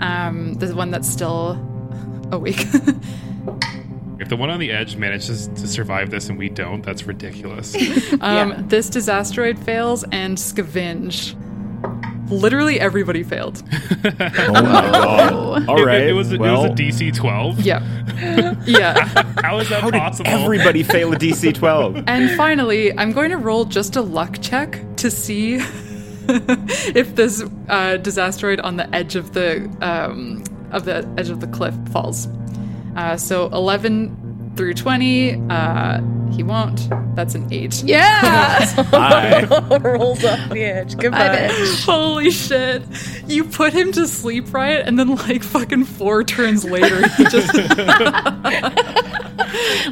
[0.00, 1.58] Um, the one that's still
[2.32, 2.64] awake.
[4.24, 7.74] If the one on the edge manages to survive this and we don't, that's ridiculous.
[8.20, 11.34] um, This disasteroid fails, and Scavenge.
[12.30, 13.62] Literally everybody failed.
[14.06, 15.68] Oh my god.
[15.68, 17.60] All It- It, was, it well, was a DC 12.
[17.60, 17.80] Yeah.
[18.66, 19.04] Yeah.
[19.42, 20.30] How is that how did possible?
[20.30, 22.04] everybody fail a DC 12?
[22.06, 25.54] And finally, I'm going to roll just a luck check to see
[26.28, 31.46] if this uh, disasteroid on the edge of the um, of the edge of the
[31.46, 32.26] cliff falls.
[32.96, 36.88] Uh, so 11 through 20, uh, he won't.
[37.14, 37.82] That's an eight.
[37.84, 38.74] Yeah.
[38.92, 39.44] I,
[39.82, 40.96] Rolls off the edge.
[40.96, 41.48] Goodbye.
[41.84, 42.82] Holy shit!
[43.28, 44.80] You put him to sleep, right?
[44.84, 47.54] And then, like fucking four turns later, he just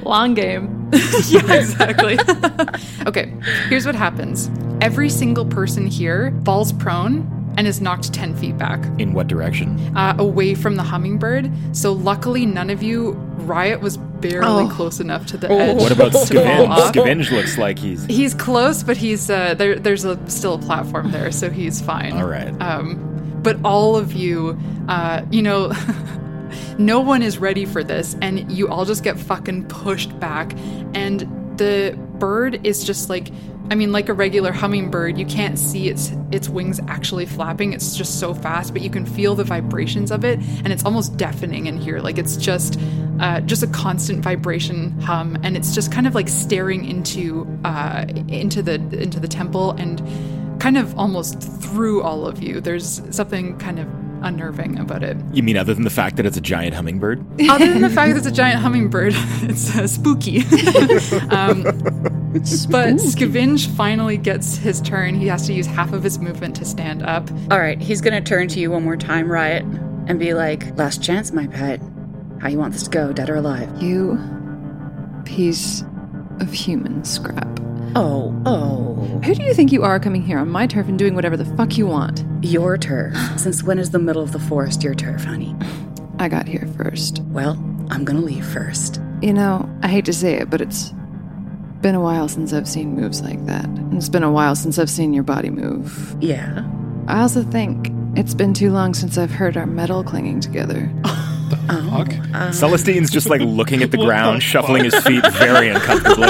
[0.04, 0.90] Long game.
[1.28, 2.18] yeah, exactly.
[3.06, 3.32] okay,
[3.68, 4.50] here's what happens
[4.80, 7.22] every single person here falls prone
[7.56, 9.78] and is knocked 10 feet back in what direction?
[9.96, 11.50] uh, away from the hummingbird.
[11.72, 14.68] So, luckily, none of you, Rriot was barely Oh.
[14.72, 15.76] close enough to the edge.
[15.76, 16.92] What about to fall Scavenge?
[16.92, 18.04] Scavenge looks like he's.
[18.06, 19.74] He's close, but he's uh, there.
[19.78, 22.12] There's a, still a platform there, so he's fine.
[22.12, 22.48] All right.
[22.62, 25.72] Um, but all of you, uh, you know,
[26.78, 30.52] no one is ready for this, and you all just get fucking pushed back,
[30.94, 31.20] and
[31.58, 33.32] the bird is just like.
[33.70, 37.72] I mean, like a regular hummingbird, you can't see its its wings actually flapping.
[37.72, 41.16] It's just so fast, but you can feel the vibrations of it, and it's almost
[41.16, 41.98] deafening in here.
[42.00, 42.78] Like it's just
[43.18, 48.04] uh, just a constant vibration hum, and it's just kind of like staring into uh,
[48.28, 50.00] into the into the temple and
[50.60, 52.60] kind of almost through all of you.
[52.60, 53.88] There's something kind of
[54.22, 55.16] unnerving about it.
[55.32, 57.24] You mean other than the fact that it's a giant hummingbird?
[57.48, 59.12] Other than the fact that it's a giant hummingbird,
[59.42, 60.38] it's uh, spooky.
[61.30, 65.14] um, but Scavenge finally gets his turn.
[65.14, 67.30] He has to use half of his movement to stand up.
[67.50, 69.62] All right, he's gonna turn to you one more time, Rriot,
[70.08, 71.80] and be like, "Last chance, my pet.
[72.40, 74.18] How you want this to go, dead or alive?" You
[75.24, 75.84] piece
[76.40, 77.60] of human scrap.
[77.94, 81.14] Oh, oh, Who do you think you are coming here on my turf and doing
[81.14, 82.24] whatever the fuck you want?
[82.44, 83.16] your turf.
[83.38, 85.54] Since when is the middle of the forest your turf, honey?
[86.18, 87.20] I got here first.
[87.28, 87.52] Well,
[87.88, 89.00] I'm gonna leave first.
[89.20, 90.92] You know, I hate to say it, but it's
[91.82, 93.64] been a while since I've seen moves like that.
[93.64, 96.16] And it's been a while since I've seen your body move.
[96.20, 96.68] Yeah.
[97.06, 100.92] I also think it's been too long since I've heard our metal clinging together.
[101.66, 102.52] Fuck.
[102.54, 106.28] Celestine's just like looking at the ground, the shuffling his feet very uncomfortably.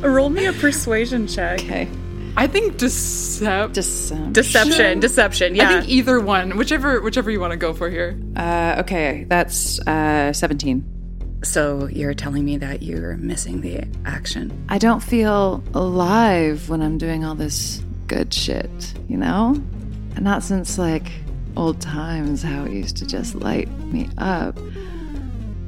[0.08, 1.60] Roll me a persuasion check.
[1.60, 1.88] Okay.
[2.36, 3.74] I think decept.
[3.74, 5.54] Just Deception, deception.
[5.54, 5.68] Yeah.
[5.68, 8.18] I think either one, whichever whichever you want to go for here.
[8.36, 11.40] Uh, okay, that's uh, 17.
[11.44, 14.64] so you're telling me that you're missing the action.
[14.68, 19.54] I don't feel alive when I'm doing all this good shit, you know?
[20.14, 21.10] And not since like
[21.56, 24.58] old times how it used to just light me up.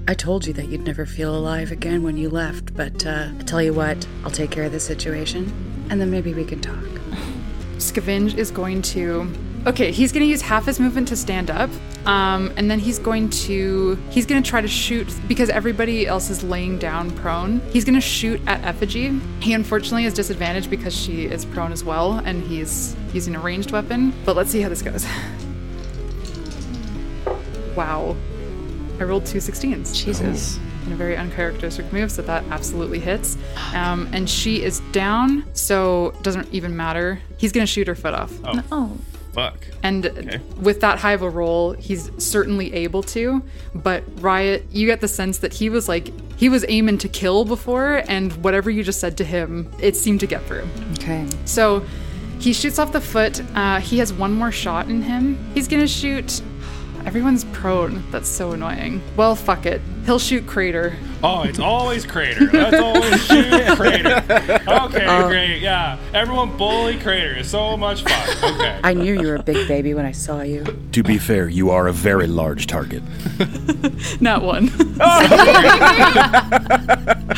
[0.06, 3.42] I told you that you'd never feel alive again when you left, but uh, I
[3.42, 5.50] tell you what, I'll take care of this situation,
[5.88, 6.74] and then maybe we can talk.
[7.78, 9.30] Scavenge is going to.
[9.66, 11.70] Okay, he's going to use half his movement to stand up,
[12.04, 16.28] um, and then he's going to he's going to try to shoot because everybody else
[16.28, 17.60] is laying down prone.
[17.70, 19.18] He's going to shoot at Effigy.
[19.40, 23.72] He unfortunately is disadvantaged because she is prone as well, and he's using a ranged
[23.72, 24.12] weapon.
[24.26, 25.06] But let's see how this goes.
[27.76, 28.16] Wow,
[29.00, 29.94] I rolled two 16s.
[29.94, 30.58] Jesus.
[30.86, 33.38] in a very uncharacteristic move, so that absolutely hits.
[33.74, 37.20] Um, and she is down, so it doesn't even matter.
[37.38, 38.32] He's gonna shoot her foot off.
[38.70, 38.96] Oh.
[39.32, 39.66] Fuck.
[39.82, 43.42] And with that high of a roll, he's certainly able to.
[43.74, 47.44] But Rriot, you get the sense that he was like, he was aiming to kill
[47.44, 50.68] before, and whatever you just said to him, it seemed to get through.
[50.92, 51.26] Okay.
[51.46, 51.84] So
[52.38, 53.42] he shoots off the foot.
[53.56, 55.36] Uh, he has one more shot in him.
[55.52, 56.40] He's gonna shoot
[57.06, 58.02] Everyone's prone.
[58.10, 59.00] That's so annoying.
[59.16, 59.80] Well, fuck it.
[60.06, 60.96] He'll shoot Crater.
[61.22, 62.50] Oh, it's always Crater.
[62.52, 64.16] Let's always shoot Crater.
[64.66, 65.28] Okay, Oh.
[65.28, 65.60] great.
[65.60, 67.34] Yeah, everyone bully Crater.
[67.34, 68.54] It's so much fun.
[68.54, 68.80] Okay.
[68.82, 70.64] I knew you were a big baby when I saw you.
[70.92, 73.02] To be fair, you are a very large target.
[74.20, 74.70] Not one.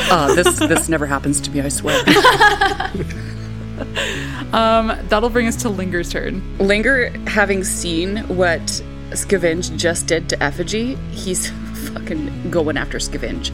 [0.08, 1.60] Uh, this this never happens to me.
[1.60, 1.98] I swear.
[4.52, 6.42] um, that'll bring us to Linger's turn.
[6.58, 11.50] Linger, having seen what Scavenge just did to Effigy, he's
[11.92, 13.52] fucking going after Scavenge.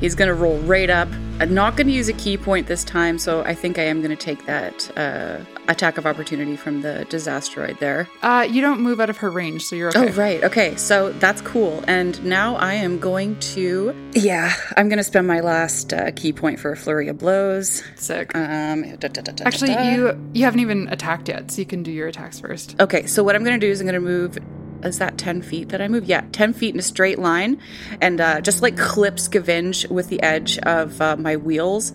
[0.00, 1.08] He's gonna roll right up.
[1.38, 4.16] I'm not gonna use a ki point this time, so I think I am gonna
[4.16, 5.38] take that uh,
[5.68, 8.08] attack of opportunity from the disasteroid there.
[8.20, 10.08] Uh, you don't move out of her range, so you're okay.
[10.10, 10.42] Oh, right.
[10.42, 11.84] Okay, so that's cool.
[11.86, 13.94] And now I am going to.
[14.12, 17.82] Yeah, I'm going to spend my last uh, ki point for a flurry of blows.
[17.96, 18.34] Sick.
[18.34, 21.92] Um, da, da, da, Actually, you you haven't even attacked yet, so you can do
[21.92, 22.74] your attacks first.
[22.80, 24.38] Okay, so what I'm going to do is I'm going to move.
[24.82, 26.04] Is that 10 feet that I move?
[26.04, 27.60] Yeah, 10 feet in a straight line.
[28.00, 31.92] And uh, just like clips Scavenge with the edge of uh, my wheels,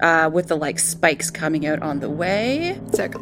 [0.00, 2.78] uh, with the like spikes coming out on the way.
[2.92, 3.14] Sick.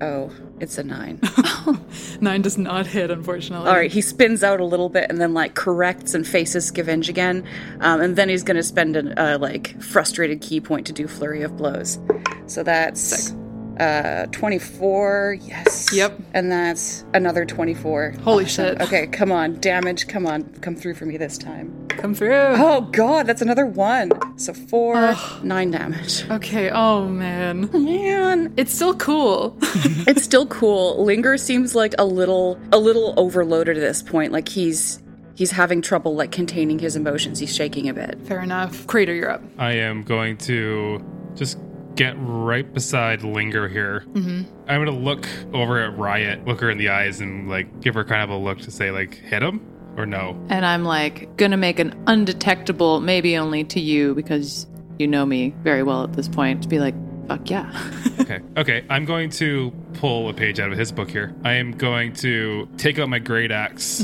[0.00, 1.20] Oh, it's a nine.
[2.20, 3.68] Nine does not hit, unfortunately.
[3.68, 7.08] All right, he spins out a little bit and then like corrects and faces Scavenge
[7.08, 7.44] again,
[7.80, 11.06] um, and then he's going to spend a uh, like frustrated ki point to do
[11.06, 11.98] flurry of blows.
[12.46, 13.34] So that's
[13.80, 15.38] uh, twenty-four.
[15.42, 15.92] Yes.
[15.92, 16.18] Yep.
[16.34, 18.14] And that's another twenty-four.
[18.22, 18.64] Holy Awesome.
[18.76, 18.80] shit.
[18.82, 20.08] Okay, come on, damage.
[20.08, 21.86] Come on, come through for me this time.
[21.88, 22.30] Come through.
[22.56, 24.10] Oh god, that's another one.
[24.38, 26.28] So four, nine damage.
[26.30, 26.70] Okay.
[26.70, 27.68] Oh man.
[27.72, 29.56] Man, It's still cool.
[30.06, 31.04] it's still cool.
[31.04, 34.32] Linger seems like a little a little overloaded at this point.
[34.32, 35.02] Like he's
[35.34, 37.38] he's having trouble like containing his emotions.
[37.40, 38.18] He's shaking a bit.
[38.26, 38.86] Fair enough.
[38.86, 39.42] Crater, you're up.
[39.58, 41.04] I am going to
[41.34, 41.58] just
[41.98, 44.04] get right beside Linger here.
[44.12, 44.42] Mm-hmm.
[44.68, 48.04] I'm gonna look over at Rriot, look her in the eyes, and like give her
[48.04, 49.60] kind of a look to say like, hit him
[49.96, 50.40] or no.
[50.48, 54.68] And I'm like, gonna make an undetectable, maybe only to you because
[55.00, 56.94] you know me very well at this point, to be like,
[57.28, 57.90] fuck yeah.
[58.20, 58.40] okay.
[58.56, 58.84] Okay.
[58.90, 61.34] I'm going to pull a page out of his book here.
[61.44, 64.00] I am going to take out my great ax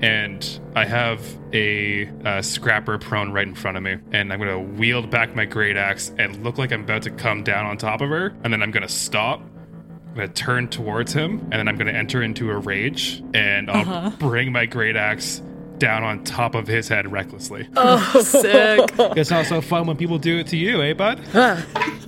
[0.00, 1.20] and I have
[1.52, 3.96] a, uh scrapper prone right in front of me.
[4.12, 7.10] And I'm going to wield back my great axe and look like I'm about to
[7.10, 8.34] come down on top of her.
[8.44, 9.40] And then I'm going to stop.
[9.40, 13.22] I'm going to turn towards him and then I'm going to enter into a rage
[13.34, 14.10] and I'll Uh-huh.
[14.18, 15.42] bring my great axe
[15.78, 17.68] down on top of his head recklessly.
[17.76, 18.90] Oh, sick.
[19.16, 21.20] It's not so fun when people do it to you, eh, bud?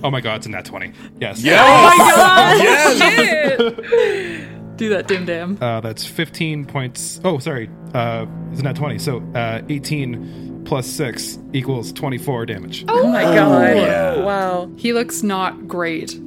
[0.03, 0.93] Oh my god, it's in that 20.
[1.19, 1.41] Yes.
[1.45, 2.63] Oh my God!
[2.63, 4.47] Yes.
[4.77, 5.57] Do that, dim dam.
[5.61, 7.21] Uh, that's 15 points.
[7.23, 7.69] Oh, sorry.
[7.93, 8.97] Uh, it's not 20.
[8.99, 12.85] So uh, 18 plus 6 equals 24 damage.
[12.87, 13.75] Oh my god.
[13.77, 14.15] yeah.
[14.23, 14.71] Wow.
[14.77, 16.19] He looks not great.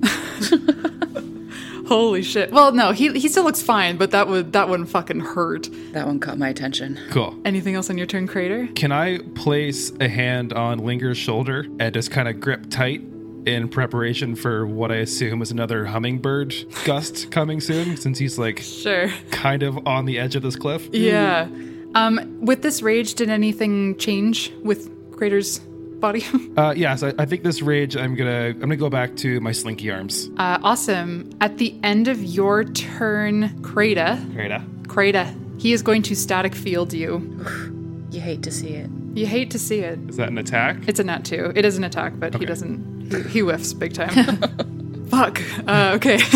[1.86, 2.50] Holy shit.
[2.52, 5.68] Well, no, he he still looks fine, but that would that wouldn't fucking hurt.
[5.92, 6.98] That one caught my attention.
[7.10, 7.36] Cool.
[7.44, 8.68] Anything else on your turn, Crater?
[8.74, 13.02] Can I place a hand on Linger's shoulder and just kind of grip tight
[13.46, 16.54] in preparation for what I assume is another hummingbird
[16.86, 19.08] gust coming soon, since he's like Sure.
[19.30, 20.88] kind of on the edge of this cliff?
[20.92, 21.48] Yeah.
[21.94, 25.60] Um, with this rage, did anything change with Crater's
[26.06, 26.24] body?
[26.56, 29.40] Uh, yeah, so I, I think this rage, I'm gonna I'm gonna go back to
[29.40, 30.30] my slinky arms.
[30.38, 31.30] uh, awesome.
[31.40, 34.60] At the end of your turn, Krata, Rada.
[34.92, 35.26] Krata,
[35.60, 37.10] he is going to static field you.
[38.14, 38.88] You hate to see it.
[39.14, 39.98] You hate to see it.
[40.08, 40.76] Is that an attack?
[40.86, 41.52] It's a nat two.
[41.56, 43.10] It is an attack, but he doesn't.
[43.10, 44.14] He, he whiffs big time.
[45.08, 45.40] Fuck.
[45.66, 46.18] Uh, okay.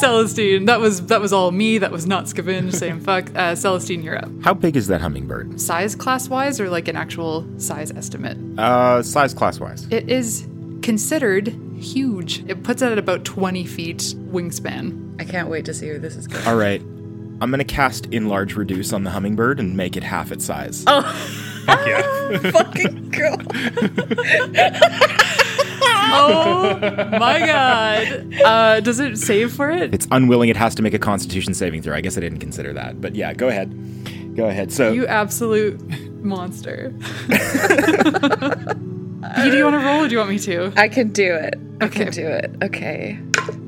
[0.00, 0.66] Celestine.
[0.66, 1.78] That was that was all me.
[1.78, 3.30] That was not Scavenge saying fuck.
[3.34, 4.30] Uh, Celestine, you're up.
[4.42, 5.60] How big is that hummingbird?
[5.60, 8.36] Size class wise, or like an actual size estimate?
[8.58, 9.86] Uh, size class wise.
[9.90, 10.46] It is
[10.82, 12.44] considered huge.
[12.48, 13.98] It puts it at about 20 feet
[14.30, 15.20] wingspan.
[15.20, 16.46] I can't wait to see where this is going.
[16.46, 16.80] All right.
[16.80, 20.84] I'm going to cast Enlarge Reduce on the hummingbird and make it half its size.
[20.86, 21.02] Oh,
[21.66, 22.38] Fuck yeah.
[22.52, 23.46] fucking god.
[26.14, 26.78] Oh
[27.18, 28.34] my god.
[28.44, 29.94] Uh, does it save for it?
[29.94, 30.48] It's unwilling.
[30.48, 31.94] It has to make a constitution saving throw.
[31.94, 33.00] I guess I didn't consider that.
[33.00, 34.36] But yeah, go ahead.
[34.36, 34.72] Go ahead.
[34.72, 35.80] So You absolute
[36.22, 36.90] monster.
[39.36, 40.72] do you want to roll or do you want me to?
[40.76, 41.54] I can do it.
[41.80, 42.50] I can do it.
[42.62, 43.18] Okay.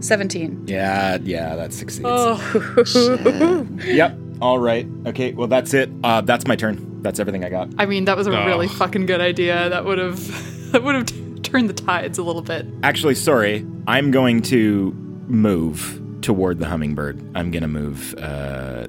[0.01, 0.65] 17.
[0.69, 2.05] yeah, yeah, that succeeds.
[2.09, 4.19] Oh, Yep.
[4.41, 4.87] All right.
[5.07, 5.33] Okay.
[5.33, 5.91] Well, that's it.
[6.03, 7.03] Uh, that's my turn.
[7.03, 7.69] That's everything I got.
[7.79, 8.47] I mean, that was a Oh.
[8.47, 9.69] really fucking good idea.
[9.71, 11.24] That would have that would have
[11.55, 12.67] t- turned the tides a little bit.
[12.83, 13.67] Actually, sorry.
[13.87, 14.93] I'm going to
[15.27, 17.21] move toward the hummingbird.
[17.35, 18.15] I'm going to move.
[18.19, 18.87] Uh,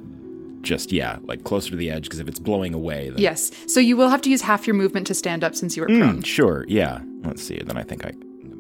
[0.62, 3.52] just yeah, like closer to the edge because if it's blowing away, then Yes.
[3.68, 5.88] So you will have to use half your movement to stand up since you were
[5.88, 6.22] prone.
[6.22, 6.66] Mm, sure.
[6.68, 7.02] Yeah.
[7.24, 7.60] Let's see.
[7.64, 8.14] Then I think I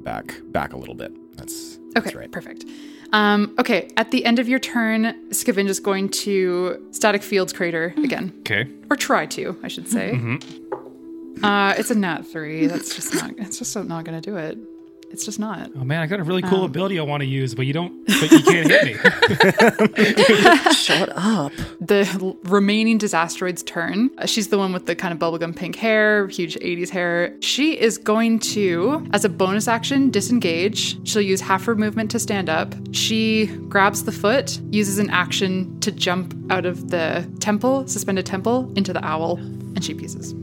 [0.03, 1.11] back back a little bit.
[1.35, 2.31] That's Okay, right.
[2.31, 2.65] perfect.
[3.13, 7.93] Um, okay, at the end of your turn, Scavenge is going to static fields crater
[8.03, 8.33] again.
[8.39, 8.67] Okay.
[8.91, 10.11] Or try to, I should say.
[11.43, 12.67] Uh, it's a nat three.
[12.67, 13.31] That's just not.
[13.37, 14.57] It's just not going to do it.
[15.11, 15.69] It's just not.
[15.79, 17.73] Oh man, I got a really cool Um, ability I want to use, but you
[17.73, 18.05] don't.
[18.05, 18.93] But you can't hit me.
[20.73, 21.53] Shut up.
[21.79, 24.09] The remaining Disasteroid's turn.
[24.17, 27.33] Uh, she's the one with the kind of bubblegum pink hair, huge 80s hair.
[27.39, 31.07] She is going to, as a bonus action, disengage.
[31.07, 32.73] She'll use half her movement to stand up.
[32.91, 38.71] She grabs the foot, uses an action to jump out of the temple, suspended temple,
[38.75, 40.33] into the owl, and she pieces.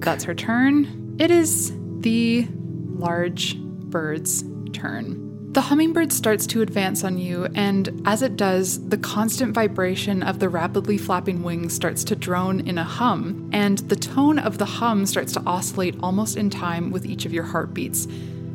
[0.00, 1.16] That's her turn.
[1.18, 5.52] It is the large bird's turn.
[5.52, 10.38] The hummingbird starts to advance on you, and as it does, the constant vibration of
[10.38, 14.64] the rapidly flapping wings starts to drone in a hum, and the tone of the
[14.64, 18.06] hum starts to oscillate almost in time with each of your heartbeats.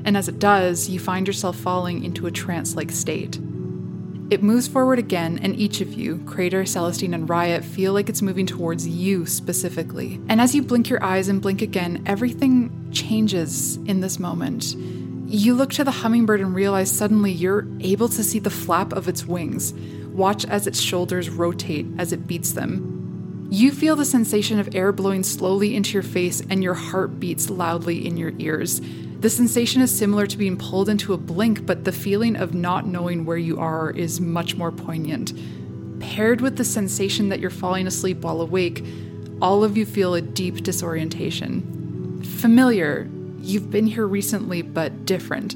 [0.05, 3.39] And as it does, you find yourself falling into a trance like state.
[4.31, 8.23] It moves forward again, and each of you, Crater, Celestine, and Rriot, feel like it's
[8.23, 10.19] moving towards you specifically.
[10.27, 14.75] And as you blink your eyes and blink again, everything changes in this moment.
[15.27, 19.07] You look to the hummingbird and realize suddenly you're able to see the flap of
[19.07, 19.73] its wings.
[20.13, 23.47] Watch as its shoulders rotate as it beats them.
[23.51, 27.51] You feel the sensation of air blowing slowly into your face, and your heart beats
[27.51, 28.81] loudly in your ears.
[29.19, 32.85] The sensation is similar to being pulled into a blink, but the feeling of not
[32.85, 35.33] knowing where you are is much more poignant.
[35.99, 38.85] Paired with the sensation that you're falling asleep while awake,
[39.41, 42.21] all of you feel a deep disorientation.
[42.23, 43.09] Familiar,
[43.39, 45.55] you've been here recently, but different.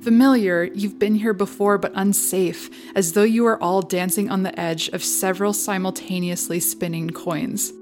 [0.00, 4.58] Familiar, you've been here before, but unsafe, as though you are all dancing on the
[4.58, 7.72] edge of several simultaneously spinning coins.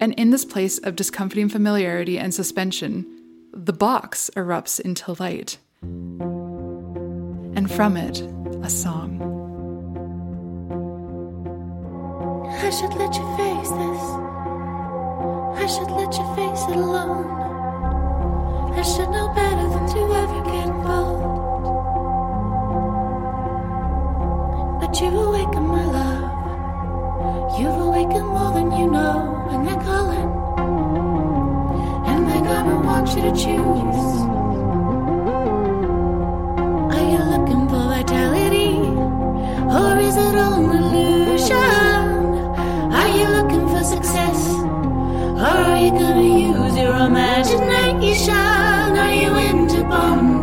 [0.00, 3.06] And in this place of discomforting familiarity and suspension,
[3.52, 5.58] the box erupts into light.
[5.82, 8.20] And from it,
[8.62, 9.20] a song.
[12.48, 14.02] I should let you face this.
[15.62, 17.26] I should let you face it alone.
[18.72, 21.24] I should know better than to ever get involved.
[24.80, 27.60] But you've awakened my love.
[27.60, 30.37] You've awakened more than you know, and they're calling.
[32.48, 34.08] Gonna want you to choose.
[36.94, 38.72] Are you looking for vitality?
[39.78, 41.56] Or is it all an illusion?
[42.98, 44.40] Are you looking for success?
[45.46, 48.34] Or are you gonna use your imagination?
[49.04, 50.37] Are you into bondage?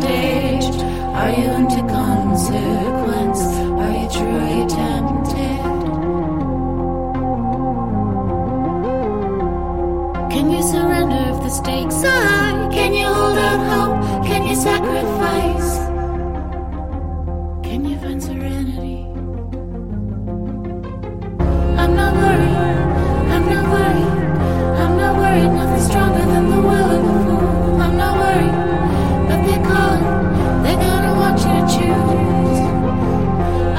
[10.35, 12.67] Can you surrender if the stakes are high?
[12.69, 14.27] Can you hold out hope?
[14.27, 15.77] Can you sacrifice?
[17.63, 19.07] Can you find serenity?
[21.79, 22.57] I'm not worried.
[23.31, 24.11] I'm not worried.
[24.83, 25.51] I'm not worried.
[25.55, 27.81] Nothing stronger than the will of a fool.
[27.81, 28.55] I'm not worried.
[29.29, 30.05] But they're calling.
[30.63, 32.59] They're gonna want you to choose.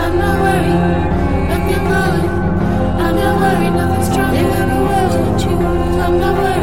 [0.02, 0.80] I'm not worried.
[1.50, 2.30] But they're calling.
[3.04, 3.74] I'm not worried.
[3.76, 4.55] Nothing stronger
[6.18, 6.24] choose.
[6.24, 6.55] I'm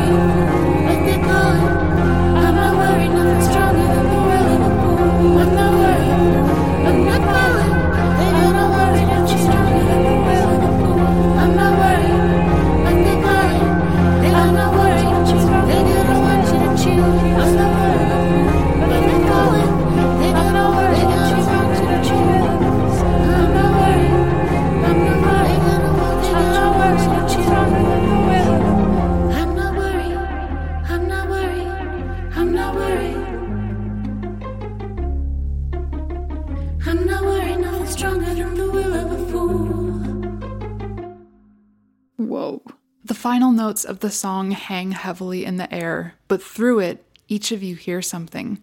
[43.23, 47.63] final notes of the song hang heavily in the air, but through it, each of
[47.63, 48.61] you hear something.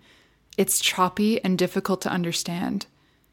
[0.59, 2.85] It's choppy and difficult to understand.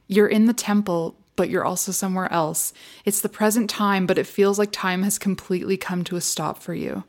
[0.08, 2.72] You're in the temple, but you're also somewhere else.
[3.04, 6.60] It's the present time, but it feels like time has completely come to a stop
[6.60, 7.04] for you.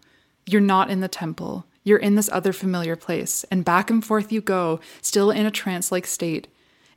[0.46, 1.66] You're not in the temple.
[1.84, 5.52] You're in this other familiar place, and back and forth you go, still in a
[5.52, 6.48] trance like state,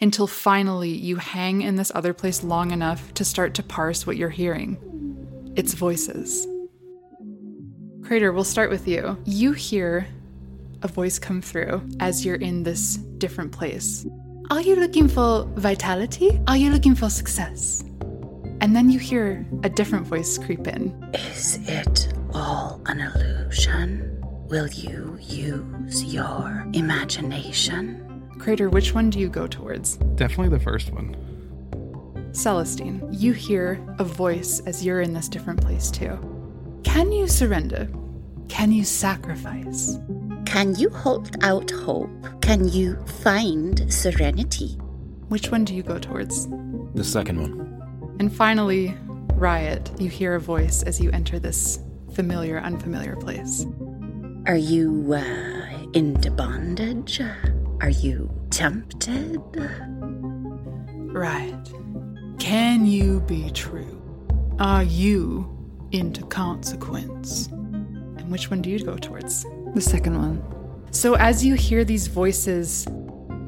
[0.01, 4.17] until finally you hang in this other place long enough to start to parse what
[4.17, 5.53] you're hearing.
[5.55, 6.47] It's voices.
[8.12, 9.18] Crater, we'll start with you.
[9.24, 10.05] You hear
[10.82, 14.05] a voice come through as you're in this different place.
[14.49, 16.38] Are you looking for vitality?
[16.45, 17.86] Are you looking for success?
[18.59, 20.91] And then you hear a different voice creep in.
[21.14, 24.22] Is it all an illusion?
[24.49, 28.30] Will you use your imagination?
[28.39, 29.95] Crater, which one do you go towards?
[30.16, 31.16] Definitely the first one.
[32.34, 36.40] Celestine, you hear a voice as you're in this different place too.
[36.84, 37.88] Can you surrender?
[38.47, 39.97] Can you sacrifice?
[40.45, 42.09] Can you hold out hope?
[42.41, 44.77] Can you find serenity?
[45.29, 46.47] Which one do you go towards?
[46.93, 48.15] The second one.
[48.19, 48.95] And finally,
[49.36, 51.79] Rriot, you hear a voice as you enter this
[52.13, 53.65] familiar, unfamiliar place.
[54.45, 57.21] Are you uh, into bondage?
[57.79, 59.39] Are you tempted?
[61.13, 64.01] Rriot, can you be true?
[64.59, 65.61] Are you
[65.91, 67.47] into consequence?
[67.47, 69.45] And which one do you go towards?
[69.73, 70.43] The second one.
[70.91, 72.85] So as you hear these voices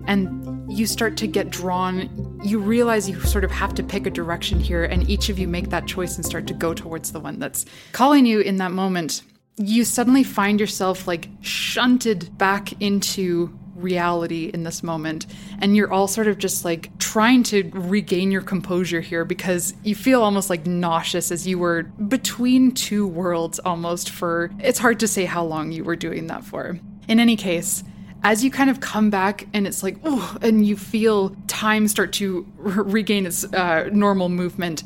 [0.07, 4.09] and you start to get drawn, you realize you sort of have to pick a
[4.09, 7.19] direction here, and each of you make that choice and start to go towards the
[7.19, 9.21] one that's calling you in that moment.
[9.57, 15.25] You suddenly find yourself like shunted back into reality in this moment,
[15.59, 19.95] and you're all sort of just like trying to regain your composure here because you
[19.95, 25.07] feel almost like nauseous as you were between two worlds almost for it's hard to
[25.07, 26.79] say how long you were doing that for.
[27.07, 27.83] In any case,
[28.23, 32.13] as you kind of come back and it's like, oh, and you feel time start
[32.13, 34.83] to re- regain its uh, normal movement,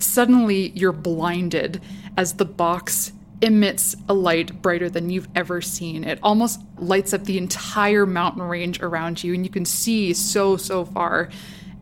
[0.00, 1.80] suddenly you're blinded
[2.16, 3.12] as the box
[3.42, 6.04] emits a light brighter than you've ever seen.
[6.04, 10.56] It almost lights up the entire mountain range around you, and you can see so,
[10.56, 11.30] so far.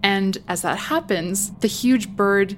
[0.03, 2.57] And as that happens, the huge bird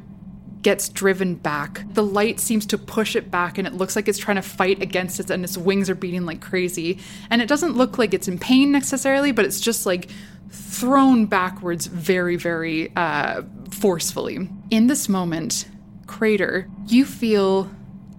[0.63, 1.85] gets driven back.
[1.95, 4.83] The light seems to push it back, and it looks like it's trying to fight
[4.83, 6.99] against it, and its wings are beating like crazy.
[7.31, 10.11] And it doesn't look like it's in pain necessarily, but it's just like
[10.51, 14.51] thrown backwards very, very uh, forcefully.
[14.71, 15.67] In this moment,
[16.07, 17.71] Crater, you feel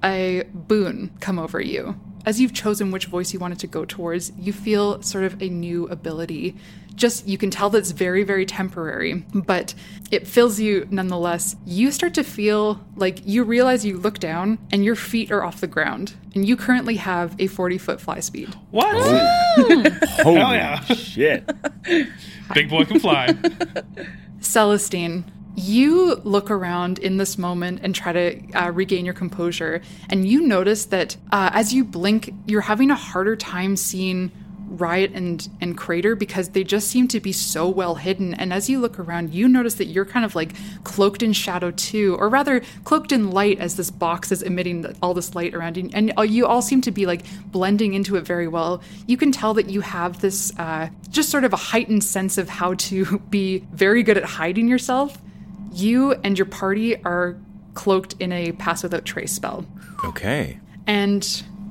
[0.04, 2.00] a boon come over you.
[2.24, 5.50] As you've chosen which voice you wanted to go towards, you feel sort of a
[5.50, 6.56] new ability.
[6.94, 9.74] Just you can tell that it's very, very temporary, but
[10.12, 11.56] it fills you nonetheless.
[11.66, 15.62] You start to feel like you realize you look down and your feet are off
[15.62, 18.54] the ground, and you currently have a 40 foot fly speed.
[18.70, 18.94] What?
[18.94, 19.90] Oh.
[20.22, 20.82] Holy Hell yeah.
[20.94, 21.50] shit.
[22.54, 23.36] Big boy can fly.
[24.42, 25.24] Celestine,
[25.56, 30.42] you look around in this moment and try to uh, regain your composure, and you
[30.42, 34.32] notice that uh, as you blink, you're having a harder time seeing
[34.72, 38.34] Rriot and and Crater because they just seem to be so well hidden.
[38.34, 41.72] And as you look around, you notice that you're kind of like cloaked in shadow
[41.72, 45.78] too, or rather cloaked in light as this box is emitting all this light around
[45.78, 45.90] you.
[45.94, 48.82] And uh, you all seem to be like blending into it very well.
[49.08, 52.48] You can tell that you have this uh, just sort of a heightened sense of
[52.48, 55.22] how to be very good at hiding yourself.
[55.72, 57.38] You and your party are
[57.74, 59.66] cloaked in a pass without trace spell.
[60.04, 60.60] Okay.
[60.88, 61.22] And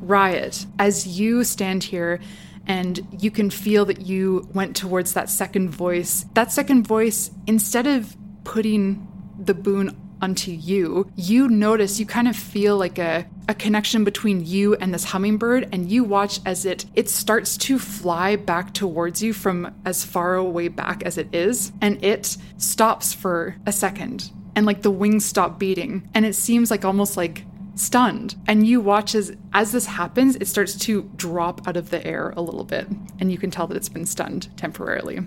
[0.04, 2.20] Rriot, as you stand here
[2.66, 7.86] and you can feel that you went towards that second voice, that second voice, instead
[7.86, 9.06] of putting
[9.38, 14.44] the boon onto you, you notice, you kind of feel like a, a connection between
[14.44, 19.22] you and this hummingbird, and you watch as it it starts to fly back towards
[19.22, 24.30] you from as far away back as it is, and it stops for a second.
[24.56, 27.44] And like the wings stop beating, and it seems like almost like
[27.76, 32.04] stunned and you watch as as this happens it starts to drop out of the
[32.06, 32.86] air a little bit
[33.18, 35.20] and you can tell that it's been stunned temporarily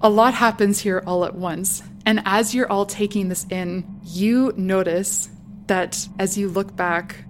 [0.00, 4.52] a lot happens here all at once and as you're all taking this in you
[4.56, 5.28] notice
[5.66, 7.24] that as you look back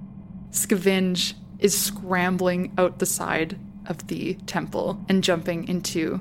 [0.51, 6.21] scavenge is scrambling out the side of the temple and jumping into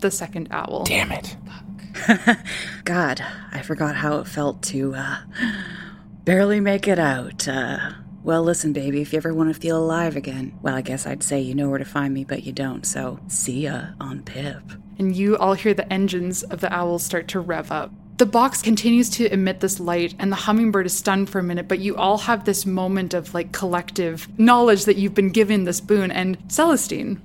[0.00, 1.36] the second owl Damn it.
[2.84, 5.18] God, I forgot how it felt to uh,
[6.24, 7.48] barely make it out.
[7.48, 11.06] Uh, well, listen, baby, if you ever want to feel alive again, well, I guess
[11.06, 12.84] I'd say you know where to find me, but you don't.
[12.86, 14.62] So, see ya on Pip.
[14.98, 17.92] And you all hear the engines of the owls start to rev up.
[18.18, 21.68] The box continues to emit this light, and the hummingbird is stunned for a minute,
[21.68, 25.80] but you all have this moment of like collective knowledge that you've been given this
[25.80, 26.10] boon.
[26.10, 27.22] And Celestine,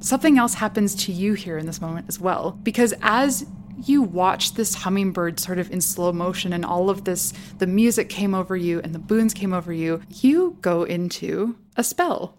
[0.00, 2.58] something else happens to you here in this moment as well.
[2.62, 3.46] Because as
[3.86, 8.10] you watch this hummingbird sort of in slow motion, and all of this, the music
[8.10, 12.36] came over you and the boons came over you, you go into a spell.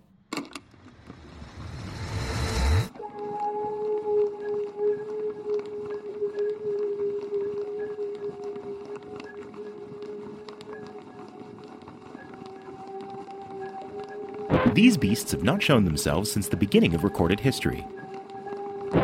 [14.76, 17.88] These beasts have not shown themselves since the beginning of recorded history.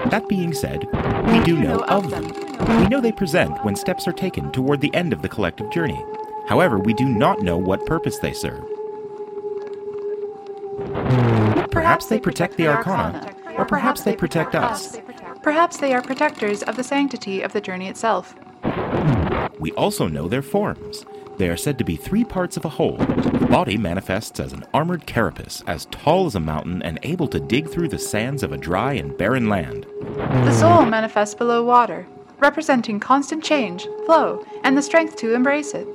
[0.08, 0.86] That being said,
[1.32, 2.28] we do know of them.
[2.82, 6.04] We know they present when steps are taken toward the end of the collective journey.
[6.50, 8.66] However, we do not know what purpose they serve.
[11.72, 15.00] Perhaps they protect the Arcana, or perhaps they protect us.
[15.42, 18.36] Perhaps they are protectors of the sanctity of the journey itself.
[19.60, 21.06] We also know their forms.
[21.38, 22.98] They are said to be three parts of a whole.
[22.98, 27.40] The body manifests as an armored carapace, as tall as a mountain and able to
[27.40, 29.86] dig through the sands of a dry and barren land.
[30.16, 32.06] The soul manifests below water,
[32.40, 35.88] representing constant change, flow, and the strength to embrace it.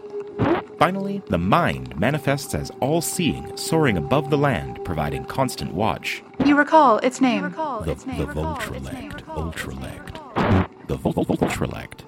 [0.79, 6.23] Finally, the mind manifests as all seeing, soaring above the land, providing constant watch.
[6.45, 7.43] You recall its name.
[7.43, 10.87] The, the Voltrelect, Ultralect.
[10.89, 12.01] The Vol- Voltrelect.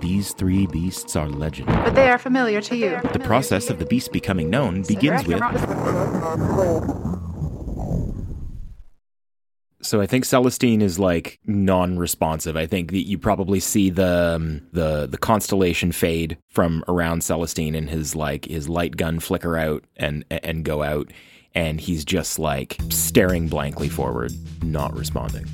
[0.00, 1.66] These three beasts are legend.
[1.68, 3.00] But they are familiar to you.
[3.12, 5.40] The process of the beast becoming known begins with.
[9.82, 12.56] So I think Celestine is like non-responsive.
[12.56, 17.74] I think that you probably see the um, the the constellation fade from around Celestine
[17.74, 21.10] and his like his light gun flicker out and and go out
[21.54, 24.32] and he's just like staring blankly forward,
[24.62, 25.46] not responding.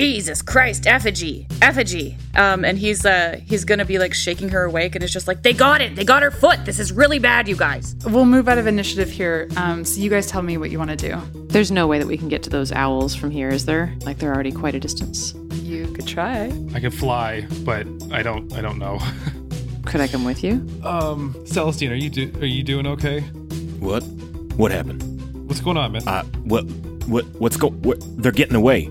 [0.00, 2.16] Jesus Christ, effigy, effigy.
[2.34, 5.42] Um, and he's uh he's gonna be like shaking her awake, and it's just like
[5.42, 6.64] they got it, they got her foot.
[6.64, 7.94] This is really bad, you guys.
[8.04, 9.48] We'll move out of initiative here.
[9.56, 11.20] Um, so you guys tell me what you want to do.
[11.48, 13.94] There's no way that we can get to those owls from here, is there?
[14.04, 15.34] Like they're already quite a distance.
[15.62, 16.50] You could try.
[16.74, 18.52] I could fly, but I don't.
[18.54, 18.98] I don't know.
[19.84, 20.52] Could I come with you?
[20.84, 23.20] um, Celestine, are you do, are you doing okay?
[23.80, 24.02] What?
[24.56, 25.02] What happened?
[25.48, 26.06] What's going on, man?
[26.06, 26.64] Uh, what?
[27.08, 27.24] What?
[27.40, 27.70] What's go?
[27.70, 27.98] What?
[28.22, 28.88] They're getting away.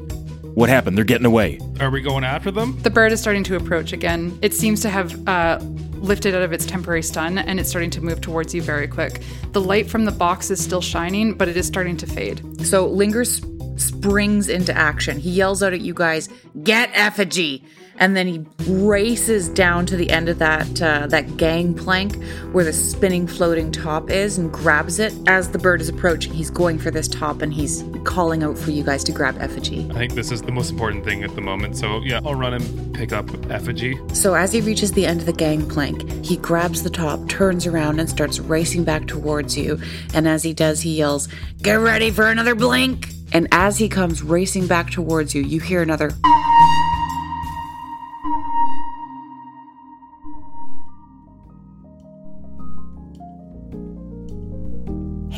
[0.53, 0.97] What happened?
[0.97, 1.59] They're getting away.
[1.79, 2.77] Are we going after them?
[2.81, 4.37] The bird is starting to approach again.
[4.41, 5.59] It seems to have uh,
[5.95, 9.21] lifted out of its temporary stun and it's starting to move towards you very quick.
[9.53, 12.65] The light from the box is still shining, but it is starting to fade.
[12.65, 13.47] So Linger sp-
[13.77, 15.19] springs into action.
[15.19, 16.27] He yells out at you guys,
[16.63, 17.63] "Get effigy!"
[17.97, 22.21] And then he races down to the end of that uh, that gangplank
[22.51, 25.13] where the spinning floating top is and grabs it.
[25.27, 28.71] As the bird is approaching, he's going for this top and he's calling out for
[28.71, 29.87] you guys to grab effigy.
[29.91, 31.77] I think this is the most important thing at the moment.
[31.77, 33.99] So yeah, I'll run and pick up effigy.
[34.13, 37.99] So as he reaches the end of the gangplank, he grabs the top, turns around,
[37.99, 39.79] and starts racing back towards you.
[40.13, 41.27] And as he does, he yells,
[41.61, 43.09] Get ready for another blink!
[43.33, 46.11] And as he comes racing back towards you, you hear another.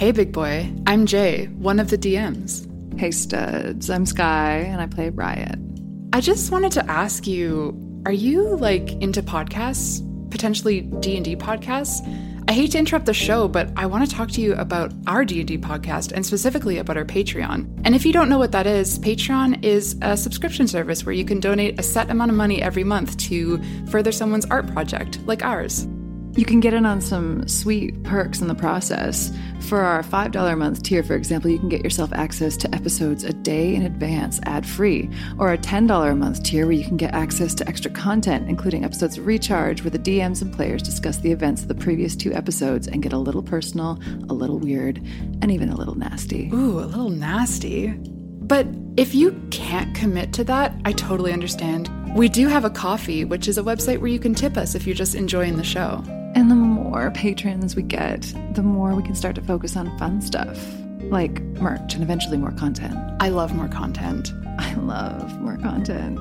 [0.04, 0.70] Hey, big boy.
[0.86, 2.68] I'm Jay, one of the DMs.
[3.00, 3.90] Hey, studs.
[3.90, 6.10] I'm Sky, and I play Rriot.
[6.12, 12.02] I just wanted to ask you, are you like into podcasts, potentially D&D podcasts?
[12.50, 15.24] I hate to interrupt the show, but I want to talk to you about our
[15.24, 17.84] D&D podcast and specifically about our Patreon.
[17.86, 21.24] And if you don't know what that is, Patreon is a subscription service where you
[21.24, 25.46] can donate a set amount of money every month to further someone's art project, like
[25.46, 25.88] ours.
[26.36, 29.32] You can get in on some sweet perks in the process.
[29.62, 33.24] For our $5 a month tier, for example, you can get yourself access to episodes
[33.24, 36.98] a day in advance, ad free, or a $10 a month tier where you can
[36.98, 41.18] get access to extra content, including episodes of Recharge, where the DMs and players discuss
[41.18, 44.98] the events of the previous two episodes and get a little personal, a little weird,
[45.44, 46.50] and even a little nasty.
[46.52, 47.90] Ooh, a little nasty.
[47.92, 48.66] But
[48.98, 51.92] if you can't commit to that, I totally understand.
[52.16, 54.88] We do have a Ko-fi, which is a website where you can tip us if
[54.88, 56.04] you're just enjoying the show.
[56.36, 60.22] And the more patrons we get, the more we can start to focus on fun
[60.22, 60.58] stuff,
[61.04, 62.98] like merch and eventually more content.
[63.20, 64.34] I love more content.
[64.58, 66.20] I love more content.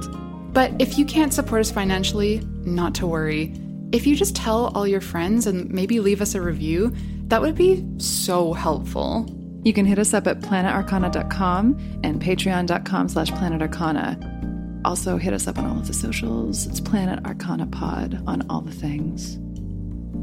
[0.53, 3.55] But if you can't support us financially, not to worry.
[3.93, 6.95] If you just tell all your friends and maybe leave us a review,
[7.29, 9.27] that would be so helpful.
[9.65, 14.83] You can hit us up at planetarcana.com and patreon.com slash planetarcana.
[14.85, 16.67] Also, hit us up on all of the socials.
[16.67, 19.39] It's Planet Arcana Pod on all the things.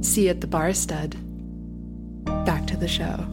[0.02, 1.16] See you at the bar, stud.
[2.46, 3.26] Back to the show.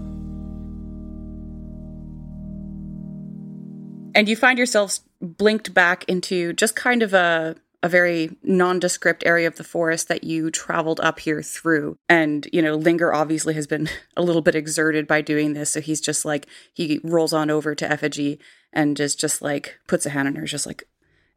[4.15, 9.47] And you find yourselves blinked back into just kind of a a very nondescript area
[9.47, 11.97] of the forest that you traveled up here through.
[12.09, 15.71] And, you know, Linger obviously has been a little bit exerted by doing this.
[15.71, 18.41] So he's just like, he rolls on over to Effigy
[18.73, 20.85] and just, just like puts a hand on her, just like,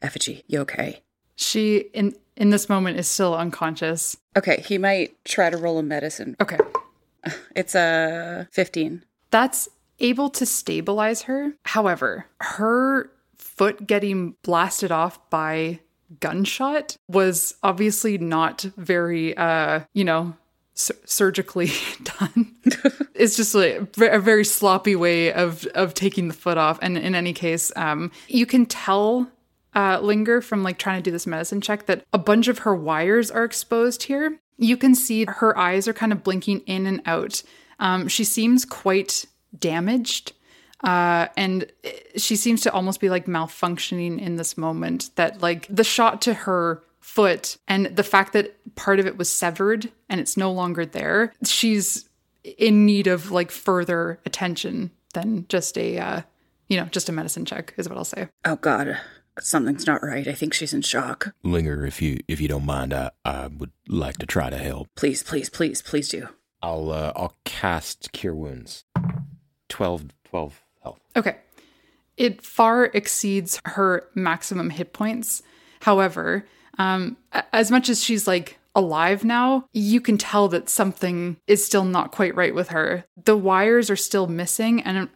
[0.02, 1.04] Effigy, you okay?
[1.36, 4.18] She, in, in this moment, is still unconscious.
[4.36, 6.36] Okay, he might try to roll a medicine.
[6.42, 6.58] Okay.
[7.54, 9.04] It's a 15.
[9.30, 9.68] That's
[10.00, 11.54] able to stabilize her.
[11.66, 15.82] However, her foot getting blasted off by
[16.20, 20.36] gunshot was obviously not very uh you know
[20.74, 21.70] sur- surgically
[22.04, 22.56] done
[23.14, 27.14] it's just like a very sloppy way of of taking the foot off and in
[27.14, 29.30] any case um you can tell
[29.76, 32.76] uh linger from like trying to do this medicine check that a bunch of her
[32.76, 34.40] wires are exposed here.
[34.58, 37.44] You can see her eyes are kind of blinking in and out.
[37.80, 39.26] Um she seems quite
[39.58, 40.34] damaged
[40.84, 41.70] uh, and
[42.16, 46.34] she seems to almost be like malfunctioning in this moment that like the shot to
[46.34, 50.86] her foot and the fact that part of it was severed and it's no longer
[50.86, 52.08] there, she's
[52.58, 56.22] in need of like further attention than just a uh,
[56.70, 58.30] you know, just a medicine check is what I'll say.
[58.46, 58.98] Oh God,
[59.42, 60.28] something's not right.
[60.28, 61.34] I think she's in shock.
[61.44, 64.88] Linger, if you if you don't mind, I, I would like to try to help.
[64.96, 66.30] Please, please, please, please do.
[66.62, 68.86] I'll uh, I'll cast Cure Wounds.
[69.70, 71.00] 12, 12 health.
[71.16, 71.38] Okay.
[72.18, 75.42] It far exceeds her maximum hit points.
[75.82, 76.46] However,
[76.78, 77.18] um,
[77.54, 82.12] as much as she's like alive now, you can tell that something is still not
[82.12, 83.06] quite right with her.
[83.24, 85.10] The wires are still missing, and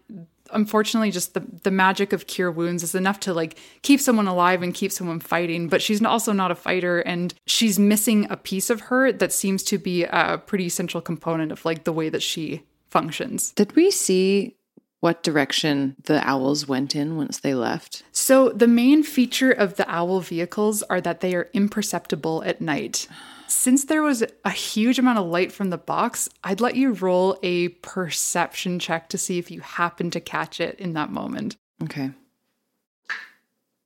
[0.53, 4.61] unfortunately, just the, the magic of cure wounds is enough to like keep someone alive
[4.63, 5.67] and keep someone fighting.
[5.67, 9.63] But she's also not a fighter, and she's missing a piece of her that seems
[9.63, 13.51] to be a pretty central component of like the way that she functions.
[13.51, 14.55] Did we see
[14.99, 18.03] what direction the owls went in once they left?
[18.11, 23.07] So, the main feature of the owl vehicles are that they are imperceptible at night.
[23.53, 27.37] Since there was a huge amount of light from the box, I'd let you roll
[27.43, 31.55] a perception check to see if you happen to catch it in that moment.
[31.81, 32.11] Okay.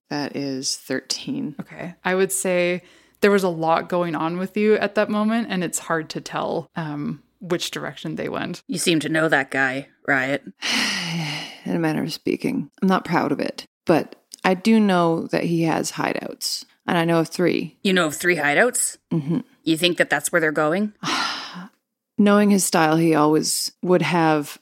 [0.10, 1.58] That is 13.
[1.60, 1.96] Okay.
[2.04, 2.82] I would say
[3.20, 6.22] there was a lot going on with you at that moment, and it's hard to
[6.22, 8.64] tell um, which direction they went.
[8.68, 10.54] You seem to know that guy, Rriot.
[11.66, 14.16] In a manner of speaking, I'm not proud of it, but
[14.46, 17.78] I do know that he has hideouts, and I know of three.
[17.84, 18.98] You know of three hideouts?
[19.12, 19.40] Mm-hmm.
[19.68, 20.94] You think that that's where they're going?
[22.18, 24.58] Knowing his style, he always would have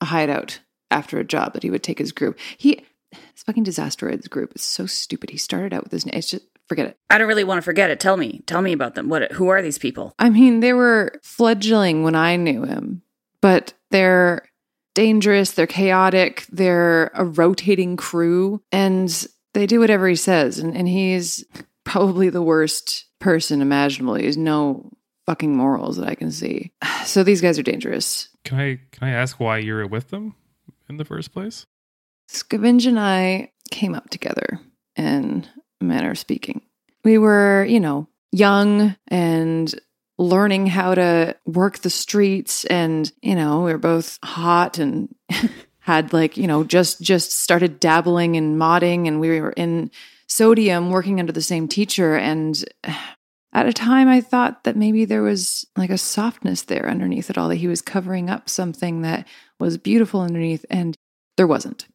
[0.00, 0.58] a hideout
[0.90, 2.36] after a job that he would take his group.
[2.56, 5.30] He, his fucking Disasteroids group is so stupid.
[5.30, 6.16] He started out with his name.
[6.16, 6.98] It's just, forget it.
[7.08, 8.00] I don't really want to forget it.
[8.00, 8.42] Tell me.
[8.46, 9.08] Tell me about them.
[9.08, 10.12] What who are these people?
[10.18, 13.02] I mean, they were fledgling when I knew him,
[13.40, 14.48] but they're
[14.96, 20.58] dangerous, they're chaotic, they're a rotating crew, and they do whatever he says.
[20.58, 21.44] And, and he's
[21.84, 24.14] probably the worst person imaginable.
[24.14, 24.90] He has no
[25.26, 26.72] fucking morals that I can see.
[27.04, 28.28] So these guys are dangerous.
[28.44, 30.34] Can I can I ask why you're with them
[30.90, 31.64] in the first place?
[32.30, 34.60] Scavenge and I came up together
[34.94, 35.46] in
[35.80, 36.60] a manner of speaking.
[37.04, 39.74] We were, you know, young and
[40.18, 45.14] learning how to work the streets and, you know, we were both hot and
[45.78, 49.90] had like, you know, just just started dabbling in modding and we were in
[50.28, 52.64] sodium working under the same teacher and
[53.52, 57.38] at a time I thought that maybe there was like a softness there underneath it
[57.38, 59.26] all that he was covering up something that
[59.58, 60.94] was beautiful underneath and
[61.36, 61.86] there wasn't.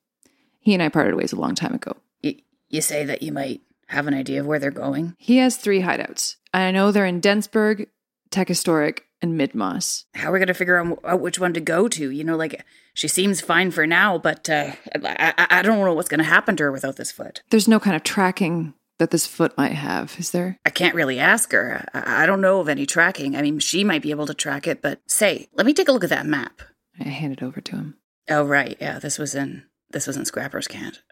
[0.59, 1.95] He and I parted ways a long time ago.
[2.21, 2.35] You,
[2.69, 5.13] you say that you might have an idea of where they're going?
[5.19, 6.37] He has three hideouts.
[6.53, 7.87] I know they're in Densburg,
[8.33, 10.05] Tech Historic, and Midmoss.
[10.15, 12.09] How are we going to figure out which one to go to?
[12.09, 12.65] You know, like
[12.95, 16.23] she seems fine for now, but uh, I, I, I don't know what's going to
[16.25, 17.43] happen to her without this foot.
[17.51, 20.57] There's no kind of tracking that this foot might have, is there?
[20.65, 21.85] I can't really ask her.
[21.93, 23.35] I, I don't know of any tracking.
[23.35, 25.91] I mean, she might be able to track it, but say, let me take a
[25.91, 26.61] look at that map.
[26.99, 27.97] I hand it over to him.
[28.29, 31.03] Oh right, yeah, this was in this was in Scrapper's Cant.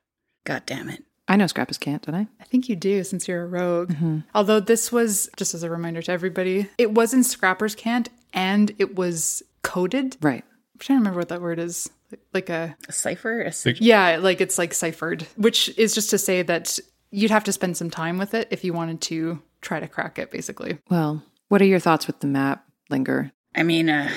[0.44, 1.04] God damn it.
[1.32, 2.28] I know Scrapper's Cant, don't I?
[2.42, 3.92] I think you do since you're a rogue.
[3.94, 4.20] Mm-hmm.
[4.36, 8.70] Although this was, just as a reminder to everybody, it was in Scrapper's Cant and
[8.80, 10.18] it was coded.
[10.22, 10.44] Right.
[10.44, 11.90] I'm trying to remember what that word is.
[12.34, 13.44] Like a, A cipher?
[13.44, 16.78] A yeah, like it's like ciphered, which is just to say that
[17.12, 20.20] you'd have to spend some time with it if you wanted to try to crack
[20.20, 20.80] it, basically.
[20.90, 23.32] Well, what are your thoughts with the map, Linger?
[23.56, 24.12] I mean, uh,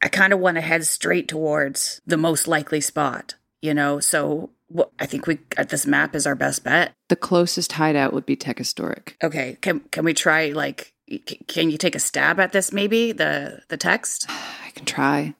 [0.00, 3.98] I kind of want to head straight towards the most likely spot, you know?
[3.98, 6.92] So wh- I think we uh, this map is our best bet.
[7.08, 9.16] The closest hideout would be Tech Historic.
[9.22, 10.92] Okay, can can we try like
[11.46, 14.26] can you take a stab at this maybe the the text?
[14.28, 15.34] I can try.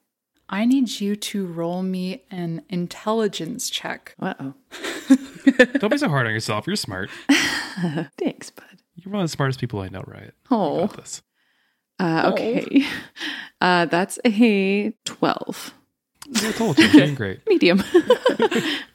[0.49, 4.15] I need you to roll me an intelligence check.
[4.19, 4.53] Uh oh.
[5.79, 6.67] Don't be so hard on yourself.
[6.67, 7.09] You're smart.
[8.19, 8.65] Thanks, bud.
[8.95, 10.31] You're one of the smartest people I know, right?
[10.51, 10.81] Oh.
[10.81, 11.21] You got this.
[11.99, 12.85] Uh, okay.
[13.61, 15.73] Uh, that's a 12.
[16.35, 17.39] I told you, doing great.
[17.47, 17.83] Medium.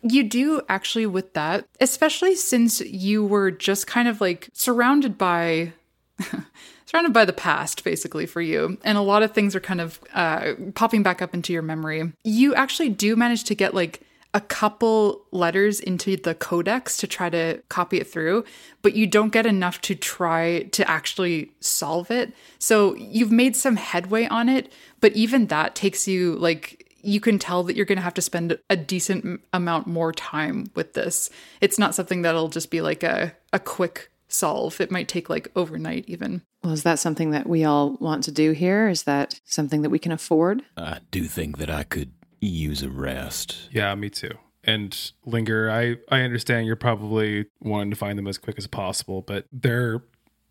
[0.02, 5.72] You do actually with that, especially since you were just kind of like surrounded by
[6.86, 8.78] surrounded by the past basically for you.
[8.84, 12.10] And a lot of things are kind of uh, popping back up into your memory.
[12.24, 14.00] You actually do manage to get like
[14.34, 18.44] a couple letters into the codex to try to copy it through
[18.82, 22.32] but you don't get enough to try to actually solve it.
[22.58, 27.38] So you've made some headway on it but even that takes you like you can
[27.38, 31.30] tell that you're going to have to spend a decent amount more time with this.
[31.60, 34.80] It's not something that'll just be like a, a quick solve.
[34.80, 36.42] It might take like overnight, even.
[36.62, 38.88] well, is that something that we all want to do here?
[38.88, 40.62] Is that something that we can afford?
[40.76, 43.68] I do think that I could use a rest.
[43.72, 44.32] Yeah, me too.
[44.64, 49.22] And Linger, I I understand you're probably wanting to find them as quick as possible,
[49.22, 50.02] but they're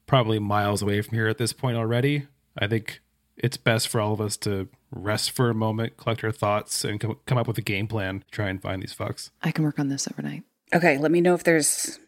[0.08, 2.26] probably miles away from here at this point already.
[2.58, 3.02] I think
[3.36, 7.00] it's best for all of us to rest for a moment, collect our thoughts, and
[7.00, 9.30] co- come up with a game plan to try and find these fucks.
[9.44, 10.44] I can work on this overnight.
[10.74, 12.00] Okay, let me know if there's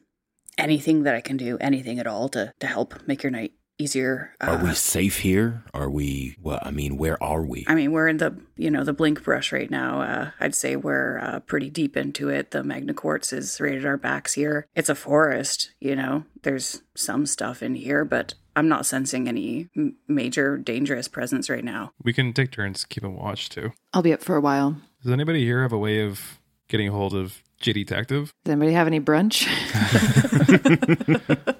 [0.57, 4.33] anything that I can do, anything at all to, to help make your night easier.
[4.41, 5.63] Are Uh, we safe here?
[5.73, 6.35] Are we?
[6.41, 7.63] Well, I mean, where are we?
[7.67, 10.01] I mean, we're in the you know the blink brush right now.
[10.01, 12.51] Uh, I'd say we're uh, pretty deep into it.
[12.51, 14.65] The magna quartz is right at our backs here.
[14.75, 16.25] It's a forest, you know.
[16.43, 19.69] There's some stuff in here, but I'm not sensing any
[20.07, 21.91] major dangerous presence right now.
[22.03, 23.71] We can take turns keeping watch too.
[23.93, 24.75] I'll be up for a while.
[25.01, 28.33] Does anybody here have a way of getting a hold of J Detective?
[28.43, 29.47] Does anybody have any brunch?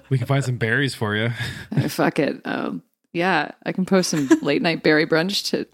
[0.10, 1.30] We can find some berries for you.
[1.74, 2.40] Uh, Fuck it.
[2.44, 2.82] Um,
[3.12, 5.66] yeah, I can post some late night berry brunch to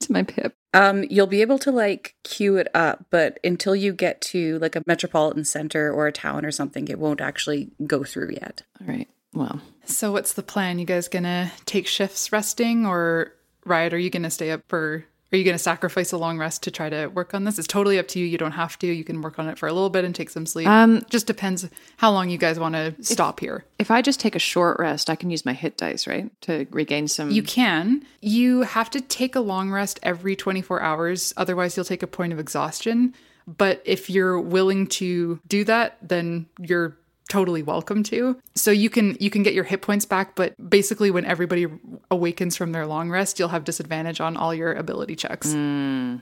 [0.00, 0.54] to my pip.
[0.72, 4.74] Um, you'll be able to like queue it up, but until you get to like
[4.74, 8.62] a metropolitan center or a town or something, it won't actually go through yet.
[8.80, 9.08] All right.
[9.34, 10.78] Well, So what's the plan?
[10.78, 13.32] You guys gonna take shifts resting or
[13.66, 16.70] Rriot, are you gonna stay up for are you gonna sacrifice a long rest to
[16.70, 17.58] try to work on this?
[17.58, 18.24] It's totally up to you.
[18.24, 18.86] You don't have to.
[18.86, 20.68] You can work on it for a little bit and take some sleep.
[20.68, 23.64] Um, just depends how long you guys want to stop here.
[23.80, 26.68] if I just take a short rest, I can use my hit dice, right, to
[26.70, 27.32] regain some.
[27.32, 28.04] You can.
[28.20, 32.32] You have to take a long rest every 24 hours, otherwise, you'll take a point
[32.32, 33.12] of exhaustion.
[33.48, 36.96] But if you're willing to do that, then you're
[37.34, 38.40] totally welcome to.
[38.54, 41.66] So you can you can get your hit points back, but basically when everybody
[42.08, 45.52] awakens from their long rest, you'll have disadvantage on all your ability checks.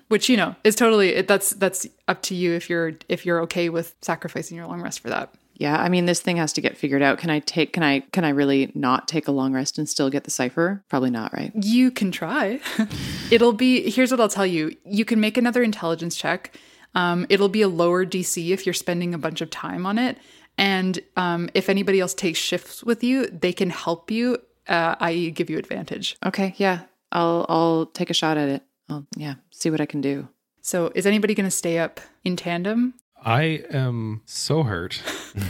[0.09, 3.41] Which you know, is totally it, that's that's up to you if you're if you're
[3.43, 5.35] okay with sacrificing your long rest for that.
[5.57, 7.19] Yeah, I mean, this thing has to get figured out.
[7.19, 7.75] Can I take?
[7.75, 8.01] Can I?
[8.13, 10.83] Can I really not take a long rest and still get the cipher?
[10.89, 11.53] Probably not, right?
[11.55, 12.59] You can try.
[13.31, 14.75] it'll be here's what I'll tell you.
[14.87, 16.57] You can make another intelligence check.
[16.95, 20.19] Um, it'll be a lower DC if you're spending a bunch of time on it.
[20.59, 24.39] And um, if anybody else takes shifts with you, they can help you,
[24.69, 26.17] uh, i.e., give you advantage.
[26.25, 28.63] Okay, yeah, I'll I'll take a shot at it.
[28.89, 30.29] I'll yeah, see what I can do.
[30.61, 32.95] So, is anybody going to stay up in tandem?
[33.25, 35.01] I am so hurt.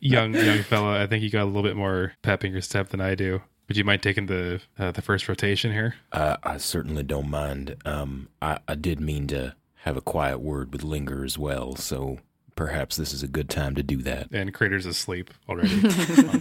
[0.00, 2.90] young young fella, I think you got a little bit more pep in your step
[2.90, 3.40] than I do.
[3.68, 5.94] Would you mind taking the uh, the first rotation here?
[6.12, 7.76] Uh, I certainly don't mind.
[7.84, 12.18] Um, I, I did mean to have a quiet word with Linger as well, so
[12.56, 14.28] perhaps this is a good time to do that.
[14.32, 15.74] And Crater's asleep already.
[15.74, 16.40] on the- on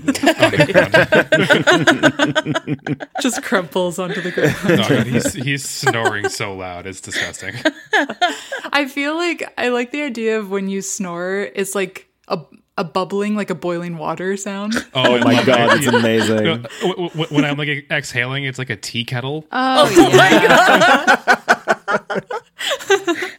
[2.95, 4.55] the Just crumples onto the ground.
[4.57, 4.89] ground.
[4.89, 7.53] No, he's he's snoring so loud, it's disgusting.
[8.73, 12.39] I feel like I like the idea of when you snore, it's like a,
[12.77, 14.73] a bubbling, like a boiling water sound.
[14.93, 16.43] Oh I my God, it's amazing.
[16.43, 19.45] No, w- w- when I'm like exhaling, it's like a tea kettle.
[19.51, 19.87] Oh,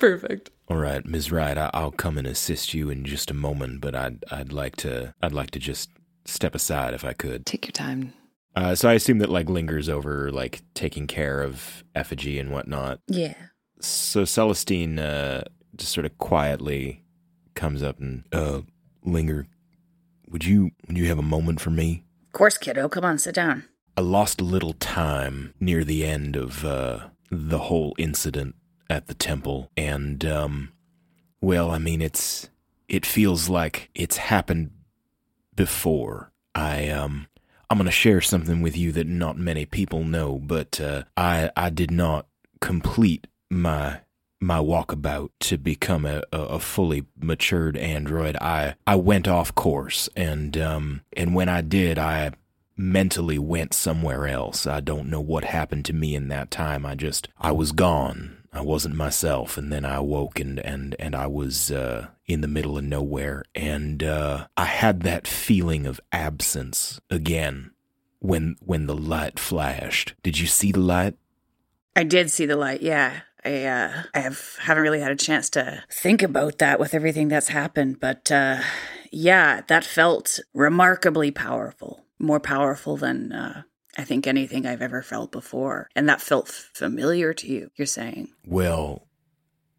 [0.00, 0.50] Perfect.
[0.68, 1.30] All right, Ms.
[1.30, 4.76] Wright, I, I'll come and assist you in just a moment, but I'd I'd like
[4.76, 5.90] to I'd like to just
[6.24, 7.46] step aside if I could.
[7.46, 8.14] Take your time.
[8.56, 13.00] Uh, so I assume that like lingers over like taking care of Effigy and whatnot.
[13.06, 13.34] Yeah.
[13.80, 15.42] So Celestine uh,
[15.76, 17.04] just sort of quietly
[17.54, 18.62] comes up and Uh,
[19.04, 19.46] Linger,
[20.28, 22.04] would you would you have a moment for me?
[22.28, 22.88] Of course, kiddo.
[22.88, 23.64] Come on, sit down.
[23.96, 28.54] I lost a little time near the end of uh, the whole incident
[28.90, 30.72] at the temple, and um,
[31.40, 32.50] well, I mean, it's
[32.88, 34.72] it feels like it's happened
[35.54, 36.32] before.
[36.54, 37.28] I um,
[37.70, 41.70] I'm gonna share something with you that not many people know, but uh, I I
[41.70, 42.26] did not
[42.60, 44.00] complete my
[44.40, 48.36] my walkabout to become a, a, a fully matured android.
[48.40, 52.32] I I went off course, and um, and when I did, I
[52.76, 54.66] mentally went somewhere else.
[54.66, 56.84] I don't know what happened to me in that time.
[56.84, 58.39] I just I was gone.
[58.52, 62.48] I wasn't myself, and then I awoke and and and I was uh, in the
[62.48, 67.70] middle of nowhere, and uh, I had that feeling of absence again
[68.18, 70.14] when when the light flashed.
[70.22, 71.16] Did you see the light?
[71.96, 72.82] I did see the light.
[72.82, 73.20] Yeah.
[73.44, 77.28] I uh I have haven't really had a chance to think about that with everything
[77.28, 78.60] that's happened, but uh
[79.10, 82.04] yeah, that felt remarkably powerful.
[82.18, 83.62] More powerful than uh
[83.96, 85.88] I think anything I've ever felt before.
[85.96, 88.28] And that felt familiar to you, you're saying.
[88.46, 89.06] Well,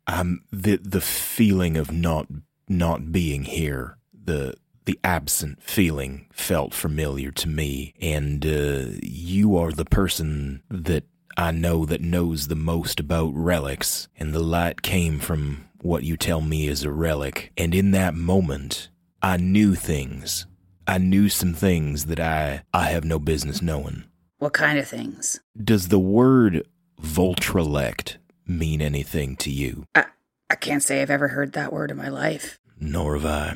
[0.08, 2.28] um, the the feeling of not
[2.68, 4.56] not being here, the
[4.86, 11.06] the absent feeling felt familiar to me, and uh, you are the person that
[11.38, 16.18] I know that knows the most about relics, and the light came from what you
[16.18, 18.90] tell me is a relic, and in that moment,
[19.22, 20.46] I knew things.
[20.92, 24.04] I knew some things that I I have no business knowing.
[24.40, 25.40] What kind of things?
[25.58, 26.68] Does the word
[27.02, 29.86] Voltrelect mean anything to you?
[29.96, 30.08] I
[30.50, 32.60] I can't say I've ever heard that word in my life.
[32.78, 33.56] Nor have I.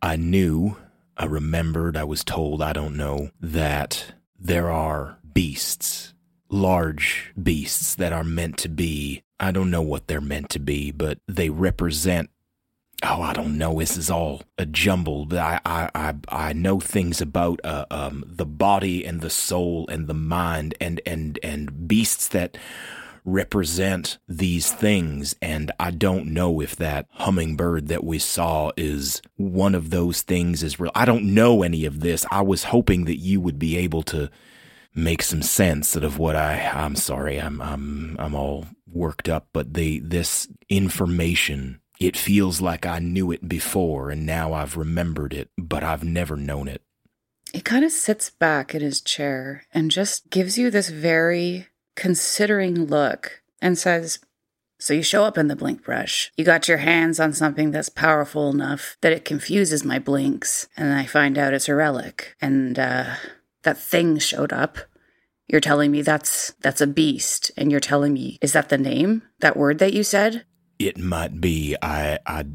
[0.00, 0.76] I knew
[1.16, 6.14] I remembered, I was told, I don't know, that there are beasts,
[6.48, 10.92] large beasts that are meant to be, I don't know what they're meant to be,
[10.92, 12.30] but they represent
[13.06, 13.80] Oh, I don't know.
[13.80, 15.26] This is all a jumble.
[15.26, 19.86] But I, I, I, I know things about uh, um, the body and the soul
[19.88, 22.56] and the mind and and and beasts that
[23.26, 25.34] represent these things.
[25.42, 30.62] And I don't know if that hummingbird that we saw is one of those things.
[30.62, 30.92] Is real.
[30.94, 32.24] I don't know any of this.
[32.30, 34.30] I was hoping that you would be able to
[34.94, 36.70] make some sense out of what I.
[36.72, 37.38] I'm sorry.
[37.38, 43.30] I'm I'm I'm all worked up, but the this information it feels like I knew
[43.30, 46.82] it before and now I've remembered it, but I've never known it.
[47.52, 52.86] He kind of sits back in his chair and just gives you this very considering
[52.86, 54.18] look and says,
[54.78, 56.32] So you show up in the blink brush.
[56.36, 60.92] You got your hands on something that's powerful enough that it confuses my blinks, and
[60.92, 62.34] I find out it's a relic.
[62.40, 63.14] And uh,
[63.62, 64.78] that thing showed up.
[65.46, 69.22] You're telling me that's that's a beast, and you're telling me is that the name?
[69.40, 70.44] That word that you said?
[70.78, 71.76] It might be.
[71.80, 72.46] I, I,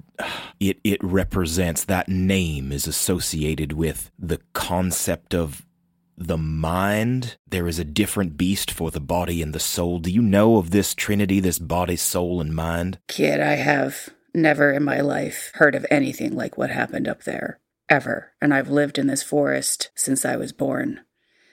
[0.60, 5.66] it, it represents that name is associated with the concept of
[6.18, 7.38] the mind.
[7.48, 10.00] There is a different beast for the body and the soul.
[10.00, 13.00] Do you know of this trinity, this body, soul, and mind?
[13.08, 17.60] Kid, I have never in my life heard of anything like what happened up there.
[17.88, 18.34] Ever.
[18.40, 21.02] And I've lived in this forest since I was born.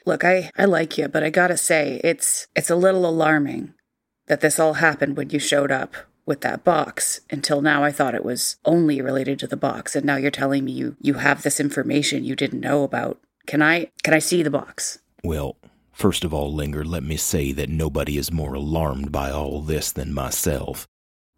[0.04, 3.72] Look, I, I like you, but I gotta say, it's it's a little alarming
[4.26, 5.94] that this all happened when you showed up
[6.26, 7.20] with that box.
[7.30, 10.64] Until now I thought it was only related to the box, and now you're telling
[10.64, 13.20] me you you have this information you didn't know about.
[13.46, 14.98] Can I can I see the box?
[15.24, 15.56] Well,
[15.92, 19.90] first of all, Linger, let me say that nobody is more alarmed by all this
[19.92, 20.86] than myself.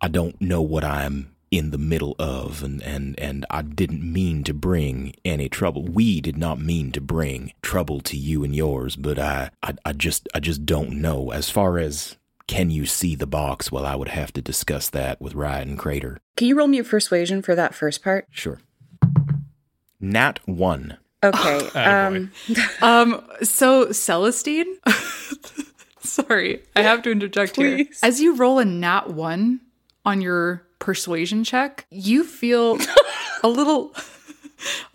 [0.01, 4.45] I don't know what I'm in the middle of and, and, and I didn't mean
[4.45, 5.83] to bring any trouble.
[5.83, 9.93] We did not mean to bring trouble to you and yours, but I, I, I
[9.95, 11.31] just I just don't know.
[11.31, 12.18] As far as
[12.49, 15.79] can you see the box, well I would have to discuss that with Rriot and
[15.79, 16.19] Crater.
[16.37, 18.27] Can you roll me a persuasion for that first part?
[18.31, 18.59] Sure.
[20.01, 20.97] Nat one.
[21.23, 21.69] Okay.
[21.79, 22.33] um
[22.83, 24.67] Um, so Celestine,
[26.01, 27.85] sorry, I have to interject here.
[28.03, 29.61] As you roll a nat one
[30.05, 32.79] on your persuasion check, you feel
[33.43, 33.95] a little,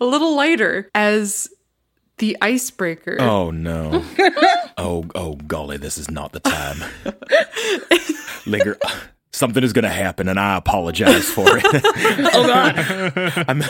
[0.00, 1.48] a little lighter as
[2.18, 3.18] the icebreaker.
[3.20, 4.02] Oh no.
[4.76, 6.82] Oh oh golly, this is not the time.
[8.46, 8.78] Linger
[9.34, 11.64] something is going to happen and I apologize for it.
[12.36, 13.44] Oh god.
[13.48, 13.62] I'm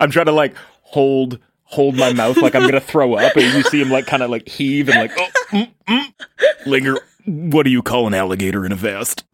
[0.00, 3.62] I'm trying to like hold hold my mouth like I'm gonna throw up, and you
[3.62, 6.66] see him like kind of like heave and like oh mm, mm.
[6.66, 9.24] Linger, what do you call an alligator in a vest?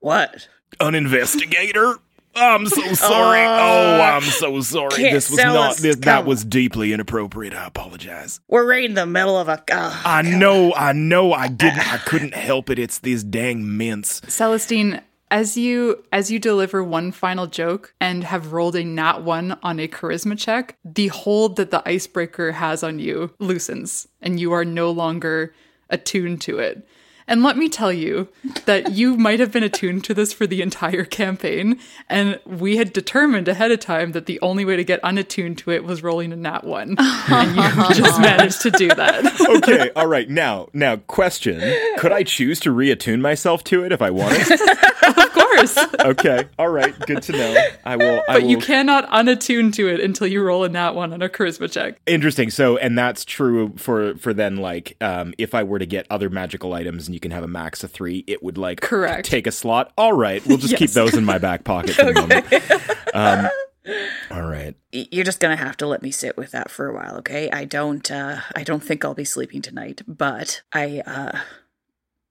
[0.00, 0.48] What?
[0.80, 1.96] An investigator?
[2.34, 3.40] I'm so sorry.
[3.40, 5.02] Uh, oh, I'm so sorry.
[5.02, 7.54] This was not us- this, that was deeply inappropriate.
[7.54, 8.40] I apologize.
[8.48, 11.98] We're right in the middle of a oh, I know, I know I didn't I
[11.98, 12.78] couldn't help it.
[12.78, 14.20] It's these dang mints.
[14.28, 19.58] Celestine, as you as you deliver one final joke and have rolled a nat one
[19.62, 24.52] on a charisma check, the hold that the icebreaker has on you loosens, and you
[24.52, 25.54] are no longer
[25.90, 26.86] attuned to it.
[27.28, 28.28] And let me tell you
[28.64, 31.78] that you might have been attuned to this for the entire campaign,
[32.08, 35.70] and we had determined ahead of time that the only way to get unattuned to
[35.70, 39.40] it was rolling a nat one, and you just managed to do that.
[39.62, 40.28] okay, all right.
[40.30, 41.60] Now, now, question:
[41.98, 44.50] Could I choose to reattune myself to it if I wanted?
[45.06, 45.47] of course.
[46.00, 46.98] Okay, all right.
[47.06, 47.64] Good to know.
[47.84, 48.22] I will.
[48.28, 48.50] I But will.
[48.50, 52.00] you cannot unattune to it until you roll a nat one on a charisma check.
[52.06, 52.50] Interesting.
[52.50, 56.30] So, and that's true for for then like um if I were to get other
[56.30, 59.26] magical items and you can have a max of three, it would like Correct.
[59.28, 59.92] take a slot.
[59.98, 63.14] All right, we'll just keep those in my back pocket for the moment.
[63.14, 63.48] Um,
[64.30, 64.74] all right.
[64.92, 67.50] You're just gonna have to let me sit with that for a while, okay?
[67.50, 71.38] I don't uh I don't think I'll be sleeping tonight, but I uh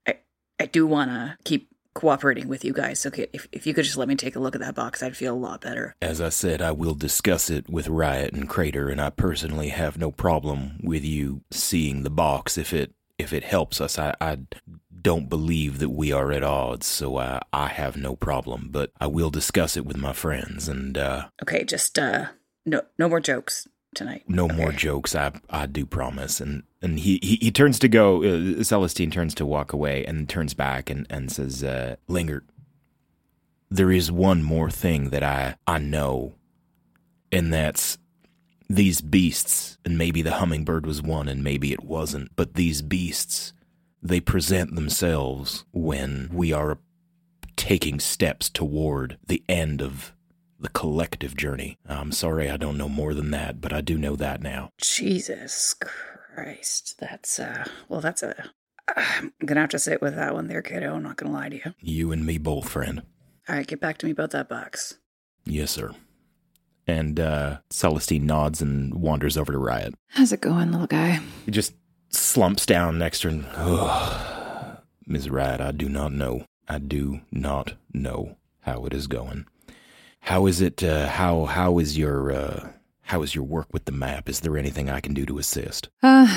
[0.07, 0.17] I
[0.59, 3.05] I do wanna keep cooperating with you guys.
[3.05, 5.17] Okay, if if you could just let me take a look at that box, I'd
[5.17, 5.95] feel a lot better.
[5.99, 9.97] As I said, I will discuss it with Rriot and Crater, and I personally have
[9.97, 13.97] no problem with you seeing the box if it if it helps us.
[13.97, 14.37] I, I
[15.01, 18.69] don't believe that we are at odds, so I, I have no problem.
[18.71, 22.27] But I will discuss it with my friends, and uh, Okay, just uh
[22.63, 23.67] no no more jokes
[23.97, 24.23] tonight.
[24.27, 25.15] no more jokes.
[25.15, 26.39] I I do promise.
[26.39, 28.23] And and he he, he turns to go.
[28.23, 32.43] Uh, Celestine turns to walk away, and turns back and and says, uh, "Linger,
[33.69, 36.33] there is one more thing that I I know,
[37.31, 37.97] and that's
[38.69, 39.77] these beasts.
[39.85, 42.35] And maybe the hummingbird was one, and maybe it wasn't.
[42.35, 43.53] But these beasts,
[44.03, 46.77] they present themselves when we are
[47.55, 50.13] taking steps toward the end of
[50.59, 51.77] the collective journey.
[51.87, 54.71] I'm sorry I don't know more than that, but I do know that now.
[54.81, 56.95] Jesus Christ.
[56.99, 58.49] That's, uh, well, that's a.
[58.95, 60.95] I'm gonna have to sit with that one there, kiddo.
[60.95, 61.73] I'm not gonna lie to you.
[61.79, 63.01] You and me both, friend.
[63.49, 64.97] All right, get back to me about that box.
[65.45, 65.91] Yes, sir.
[66.87, 69.93] And uh, Celestine nods and wanders over to Rriot.
[70.09, 71.19] How's it going, little guy?
[71.45, 71.73] He just
[72.09, 75.27] slumps down next to her and, Oh, Ms.
[75.27, 76.45] Rriot, I do not know.
[76.69, 79.47] I do not know how it is going.
[80.21, 80.83] How is it?
[80.83, 82.69] Uh, how how is your uh,
[83.01, 84.29] how is your work with the map?
[84.29, 85.89] Is there anything I can do to assist?
[86.03, 86.27] Uh,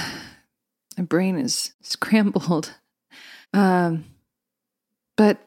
[0.97, 2.75] my brain is scrambled.
[3.53, 4.05] Um,
[5.17, 5.39] but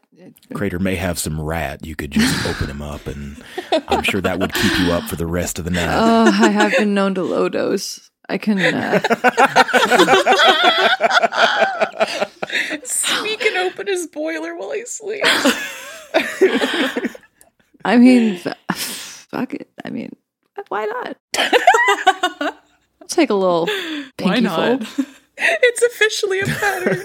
[0.53, 1.85] Crater may have some rat.
[1.85, 3.41] You could just open him up, and
[3.88, 5.97] I'm sure that would keep you up for the rest of the night.
[5.97, 8.10] oh, I have been known to low dose.
[8.30, 8.57] I can.
[8.60, 8.99] Uh,
[12.84, 15.30] Sneaking open his boiler while he sleeps.
[17.85, 18.38] I mean,
[18.73, 19.69] fuck it.
[19.85, 20.15] I mean,
[20.69, 21.18] why not?
[23.07, 23.65] Take a little
[24.18, 24.84] pinky Why not?
[24.84, 25.07] fold.
[25.38, 27.03] it's officially a pattern.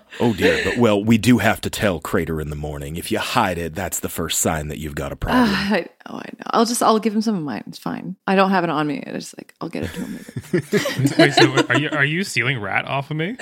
[0.18, 2.96] Oh dear, but well, we do have to tell Crater in the morning.
[2.96, 5.44] If you hide it, that's the first sign that you've got a problem.
[5.48, 6.44] Ah, I, oh, I know.
[6.48, 7.62] I'll just I'll give him some of mine.
[7.66, 8.16] It's fine.
[8.26, 9.02] I don't have it on me.
[9.06, 10.14] I just like I'll get it to him
[10.52, 11.14] later.
[11.18, 13.36] Wait, so are you are you stealing rat off of me?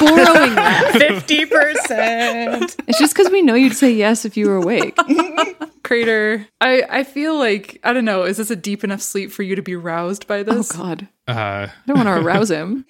[0.00, 0.92] Borrowing that.
[0.98, 2.76] Fifty percent.
[2.88, 4.96] It's just because we know you'd say yes if you were awake.
[5.84, 9.44] Crater, I, I feel like, I don't know, is this a deep enough sleep for
[9.44, 10.72] you to be roused by this?
[10.74, 10.78] Oh?
[10.78, 12.84] God, Uh, I don't want to arouse him.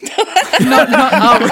[0.62, 1.42] not, not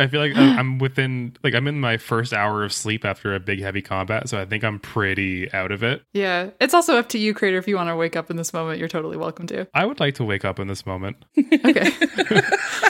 [0.00, 3.40] I feel like I'm within like I'm in my first hour of sleep after a
[3.40, 6.02] big heavy combat, so I think I'm pretty out of it.
[6.12, 7.58] Yeah, it's also up to you, Crater.
[7.58, 9.68] If you want to wake up in this moment, you're totally welcome to.
[9.74, 11.16] I would like to wake up in this moment.
[11.36, 11.90] Okay.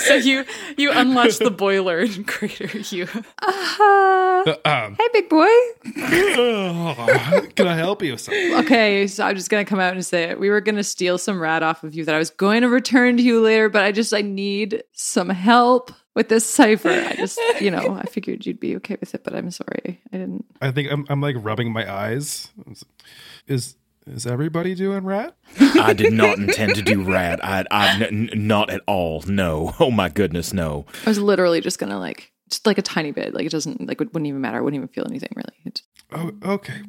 [0.00, 0.44] so you
[0.76, 3.06] you unlatch the boiler and Crater, you
[3.42, 5.46] Uh, Uh, um, hey, big boy.
[7.54, 8.16] can I help you?
[8.16, 8.32] sir?
[8.60, 10.40] Okay, so I'm just gonna come out and say it.
[10.40, 13.16] We were gonna steal some rat off of you that I was going to return
[13.18, 16.88] to you later, but I just I need some help with this cipher.
[16.90, 20.16] I just you know I figured you'd be okay with it, but I'm sorry I
[20.18, 20.44] didn't.
[20.60, 22.50] I think I'm, I'm like rubbing my eyes.
[23.46, 25.36] Is is everybody doing rat?
[25.60, 27.44] I did not intend to do rat.
[27.44, 29.22] I, I n- n- not at all.
[29.26, 29.74] No.
[29.80, 30.86] Oh my goodness, no.
[31.06, 33.34] I was literally just gonna like just like a tiny bit.
[33.34, 34.58] Like it doesn't like it wouldn't even matter.
[34.58, 35.54] I wouldn't even feel anything really.
[35.64, 35.82] It
[36.12, 36.82] Oh, okay.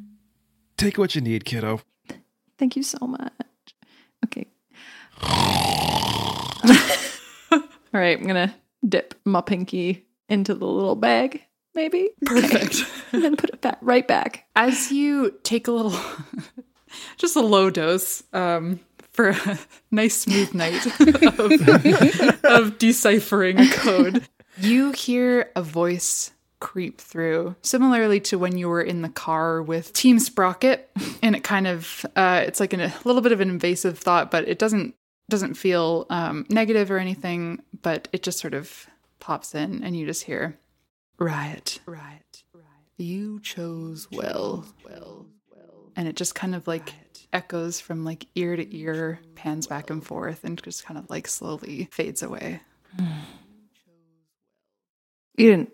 [0.76, 1.80] Take what you need, kiddo.
[2.58, 3.32] thank you so much.
[4.24, 4.46] Okay.
[7.94, 8.54] All right, I'm gonna
[8.88, 11.42] dip my pinky into the little bag,
[11.74, 12.10] maybe.
[12.24, 12.84] perfect.
[13.12, 14.46] and then put it back right back.
[14.56, 15.98] As you take a little,
[17.16, 18.80] just a low dose, um,
[19.12, 19.58] for a
[19.90, 20.86] nice smooth night
[21.38, 24.26] of, of deciphering code,
[24.58, 29.92] you hear a voice creep through, similarly to when you were in the car with
[29.92, 30.90] Team Sprocket,
[31.22, 34.30] and it kind of, uh, it's like an, a little bit of an invasive thought,
[34.30, 34.94] but it doesn't
[35.28, 38.86] doesn't feel um, negative or anything, but it just sort of
[39.18, 40.58] pops in, and you just hear,
[41.18, 42.90] "Rriot, Rriot, Rriot.
[42.96, 45.26] You chose well, well, well,"
[45.96, 46.92] and it just kind of like
[47.32, 51.26] echoes from like ear to ear, pans back and forth, and just kind of like
[51.28, 52.60] slowly fades away.
[55.36, 55.70] You didn't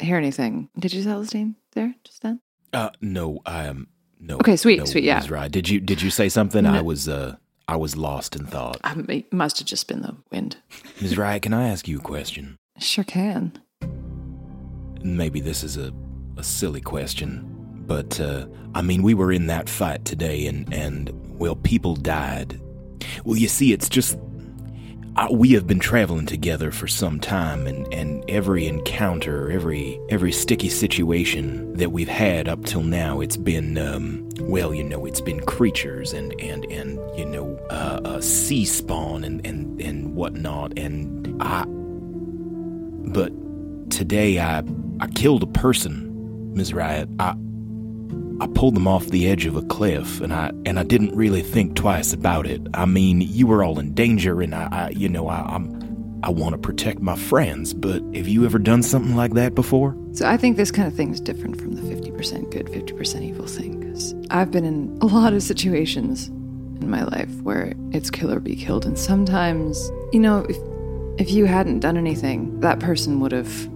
[0.00, 1.56] hear anything, did you, Celestine?
[1.72, 2.40] There, just then.
[2.72, 3.88] Uh, no, I am
[4.18, 4.36] no.
[4.36, 5.18] Okay, sweet, no, sweet, yeah.
[5.18, 5.30] Ms.
[5.30, 5.48] Rye.
[5.48, 6.66] Did you did you say something?
[6.66, 7.36] I was uh
[7.68, 8.80] I was lost in thought.
[8.84, 10.56] Um, it must have just been the wind.
[11.00, 11.16] Ms.
[11.16, 12.56] Rye, can I ask you a question?
[12.78, 13.58] Sure can.
[15.02, 15.92] Maybe this is a,
[16.36, 17.53] a silly question,
[17.86, 22.60] but uh, I mean, we were in that fight today, and and well, people died.
[23.24, 24.18] Well, you see, it's just
[25.16, 30.32] uh, we have been traveling together for some time, and and every encounter, every every
[30.32, 35.20] sticky situation that we've had up till now, it's been um, well, you know, it's
[35.20, 40.76] been creatures and and and you know, uh, uh, sea spawn and and and whatnot,
[40.76, 41.64] and I.
[43.06, 43.32] But
[43.90, 44.64] today I
[44.98, 46.72] I killed a person, Ms.
[46.72, 47.08] Rriot.
[47.20, 47.36] I
[48.40, 51.42] I pulled them off the edge of a cliff, and I and I didn't really
[51.42, 52.60] think twice about it.
[52.74, 55.84] I mean, you were all in danger, and I, I you know, I, I'm
[56.24, 57.74] I want to protect my friends.
[57.74, 59.94] But have you ever done something like that before?
[60.12, 63.46] So I think this kind of thing is different from the 50% good, 50% evil
[63.46, 63.80] thing.
[63.80, 68.40] Because I've been in a lot of situations in my life where it's kill or
[68.40, 68.86] be killed.
[68.86, 70.56] And sometimes, you know, if,
[71.20, 73.68] if you hadn't done anything, that person would have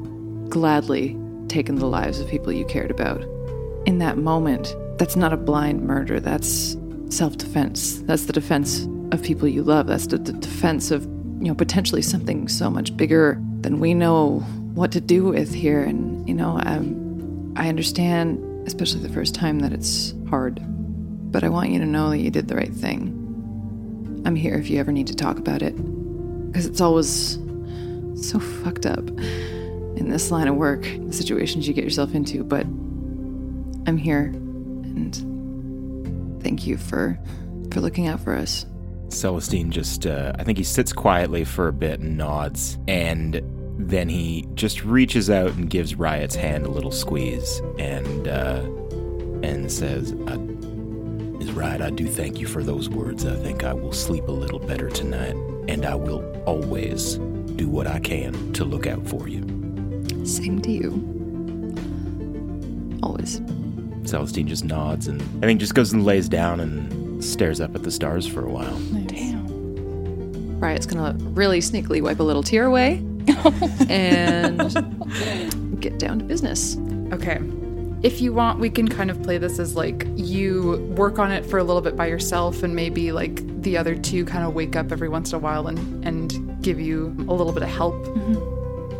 [0.48, 1.18] gladly
[1.48, 3.22] taken the lives of people you cared about.
[3.88, 6.20] In that moment, that's not a blind murder.
[6.20, 6.76] That's
[7.08, 8.00] self defense.
[8.00, 9.86] That's the defense of people you love.
[9.86, 14.40] That's the, the defense of, you know, potentially something so much bigger than we know
[14.74, 15.82] what to do with here.
[15.82, 20.60] And, you know, um, I understand, especially the first time, that it's hard.
[21.32, 23.14] But I want you to know that you did the right thing.
[24.26, 25.74] I'm here if you ever need to talk about it.
[26.48, 27.38] Because it's always
[28.20, 32.44] so fucked up in this line of work, the situations you get yourself into.
[32.44, 32.66] But
[33.88, 35.14] I'm here, and
[36.42, 37.18] thank you for
[37.72, 38.66] for looking out for us.
[39.08, 43.40] Celestine just, uh, I think he sits quietly for a bit and nods, and
[43.78, 48.60] then he just reaches out and gives Rriot's hand a little squeeze, and uh,
[49.42, 50.38] and says, uh,
[51.40, 53.24] "Is Rriot, I do thank you for those words.
[53.24, 55.34] I think I will sleep a little better tonight,
[55.66, 57.14] and I will always
[57.56, 59.40] do what I can to look out for you."
[60.26, 60.92] Same to you.
[63.02, 63.40] Always.
[64.08, 67.82] Celestine just nods and I think just goes and lays down and stares up at
[67.82, 68.78] the stars for a while.
[69.06, 69.46] Damn.
[70.60, 73.04] Rriot's gonna really sneakily wipe a little tear away
[73.88, 74.58] and
[75.80, 76.76] get down to business.
[77.12, 77.40] Okay.
[78.02, 81.44] If you want, we can kind of play this as like you work on it
[81.44, 84.76] for a little bit by yourself, and maybe like the other two kind of wake
[84.76, 87.94] up every once in a while and, and give you a little bit of help.
[87.94, 88.57] Mm-hmm.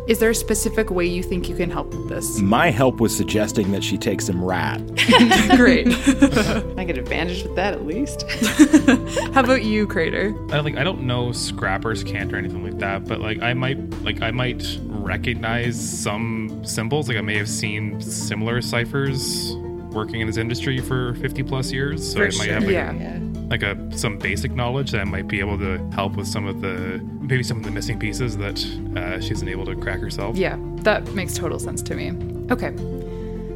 [0.09, 2.39] Is there a specific way you think you can help with this?
[2.39, 4.81] My help was suggesting that she take some rat.
[5.55, 5.87] Great.
[6.79, 8.23] I get advantage with that at least.
[9.35, 10.33] How about you, Crater?
[10.51, 13.77] I like I don't know Scrapper's Cant or anything like that, but like I might
[14.01, 17.07] like I might recognize some symbols.
[17.07, 19.53] Like I may have seen similar ciphers
[19.91, 22.13] working in this industry for 50 plus years.
[22.13, 22.53] So For I might sure.
[22.55, 23.19] have like, Yeah.
[23.49, 27.01] Like a some basic knowledge that might be able to help with some of the
[27.21, 28.59] maybe some of the missing pieces that
[28.95, 30.37] uh, she isn't to crack herself.
[30.37, 32.11] Yeah, that makes total sense to me.
[32.51, 32.75] Okay.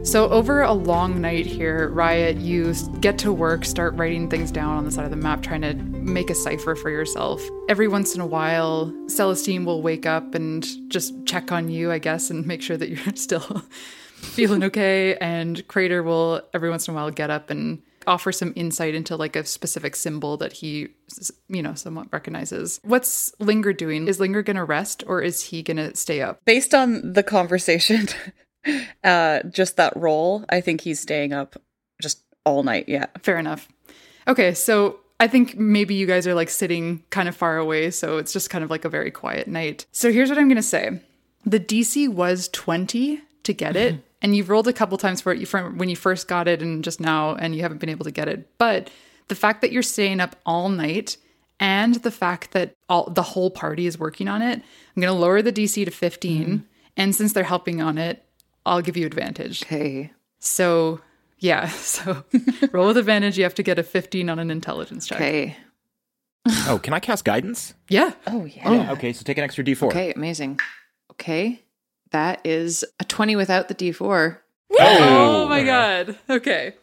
[0.03, 4.77] So, over a long night here, Rriot, you get to work, start writing things down
[4.77, 7.41] on the side of the map, trying to make a cipher for yourself.
[7.69, 11.99] Every once in a while, Celestine will wake up and just check on you, I
[11.99, 13.39] guess, and make sure that you're still
[14.15, 15.15] feeling okay.
[15.15, 19.15] And Crater will, every once in a while, get up and offer some insight into
[19.15, 20.89] like a specific symbol that he,
[21.47, 22.79] you know, somewhat recognizes.
[22.83, 24.07] What's Linger doing?
[24.07, 26.43] Is Linger to rest or is he to stay up?
[26.45, 28.07] Based on the conversation,
[29.03, 31.61] uh, just that role, I think he's staying up
[32.01, 32.87] just all night.
[32.87, 33.07] Yeah.
[33.21, 33.67] Fair enough.
[34.27, 38.17] Okay, so I think maybe you guys are like sitting kind of far away, so
[38.17, 39.85] it's just kind of like a very quiet night.
[39.91, 40.99] So here's what I'm going to say
[41.45, 45.45] the DC was 20 to get it, and you've rolled a couple times for it
[45.47, 48.11] from when you first got it and just now, and you haven't been able to
[48.11, 48.49] get it.
[48.57, 48.89] But
[49.27, 51.17] the fact that you're staying up all night
[51.59, 54.61] and the fact that all the whole party is working on it,
[54.95, 56.41] I'm going to lower the DC to 15.
[56.41, 56.57] Mm-hmm.
[56.95, 58.25] And since they're helping on it,
[58.65, 59.63] I'll give you advantage.
[59.63, 60.11] Okay.
[60.39, 61.01] So,
[61.39, 61.69] yeah.
[61.69, 62.23] So,
[62.71, 63.37] roll with advantage.
[63.37, 65.17] You have to get a 15 on an intelligence check.
[65.17, 65.57] Okay.
[66.67, 67.73] oh, can I cast guidance?
[67.89, 68.13] Yeah.
[68.27, 68.71] Oh, yeah.
[68.71, 68.91] Yeah.
[68.93, 69.87] Okay, so take an extra d4.
[69.87, 70.59] Okay, amazing.
[71.11, 71.62] Okay.
[72.13, 74.37] That is a 20 without the D4.
[74.79, 76.17] Oh my god.
[76.29, 76.75] Okay.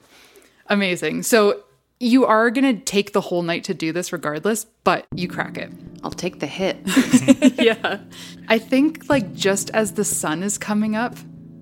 [0.66, 1.23] Amazing.
[1.23, 1.62] So
[2.01, 5.57] you are going to take the whole night to do this regardless, but you crack
[5.57, 5.70] it.
[6.02, 6.78] I'll take the hit.
[7.61, 8.01] yeah.
[8.48, 11.16] I think like just as the sun is coming up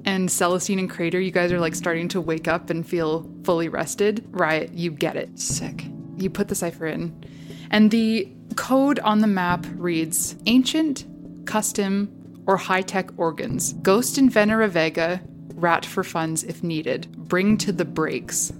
[0.06, 3.68] and Celestine and Crater, you guys are like starting to wake up and feel fully
[3.68, 4.26] rested.
[4.32, 5.38] Rriot, you get it.
[5.38, 5.84] Sick.
[6.16, 7.22] You put the cipher in.
[7.70, 11.04] And the code on the map reads Ancient,
[11.44, 12.17] Custom,
[12.48, 13.74] or High Tech Organs.
[13.74, 15.20] Ghost in Venera Vega,
[15.54, 17.06] rat for funds if needed.
[17.16, 18.50] Bring to the breaks.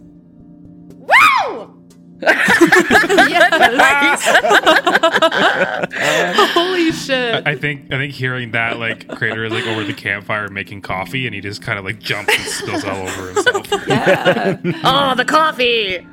[2.20, 2.28] yes!
[6.52, 7.47] Holy shit.
[7.47, 11.27] I think I think hearing that like Crater is like over the campfire making coffee
[11.27, 13.69] and he just kind of like jumps and spills all over himself.
[13.73, 16.06] oh, the coffee.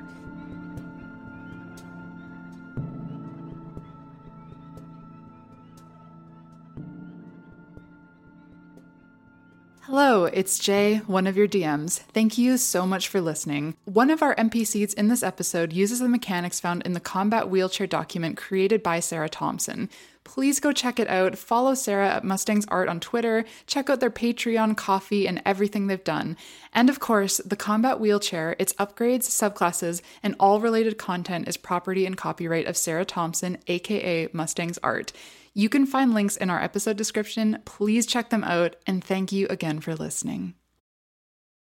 [9.97, 11.99] Hello, it's Jay, one of your DMs.
[11.99, 13.77] Thank you so much for listening.
[13.85, 17.87] One of our NPCs in this episode uses the mechanics found in the combat wheelchair
[17.87, 19.89] document created by Sara Thompson.
[20.25, 21.37] Please go check it out.
[21.37, 23.45] Follow Sarah at mustangsart on Twitter.
[23.67, 26.35] Check out their Patreon, Ko-fi, and everything they've done.
[26.73, 32.05] And of course, the combat wheelchair, its upgrades, subclasses, and all related content is property
[32.05, 35.13] and copyright of Sara Thompson, aka mustangsart.
[35.57, 37.59] You can find links in our episode description.
[37.63, 40.53] Please check them out, and thank you again for listening.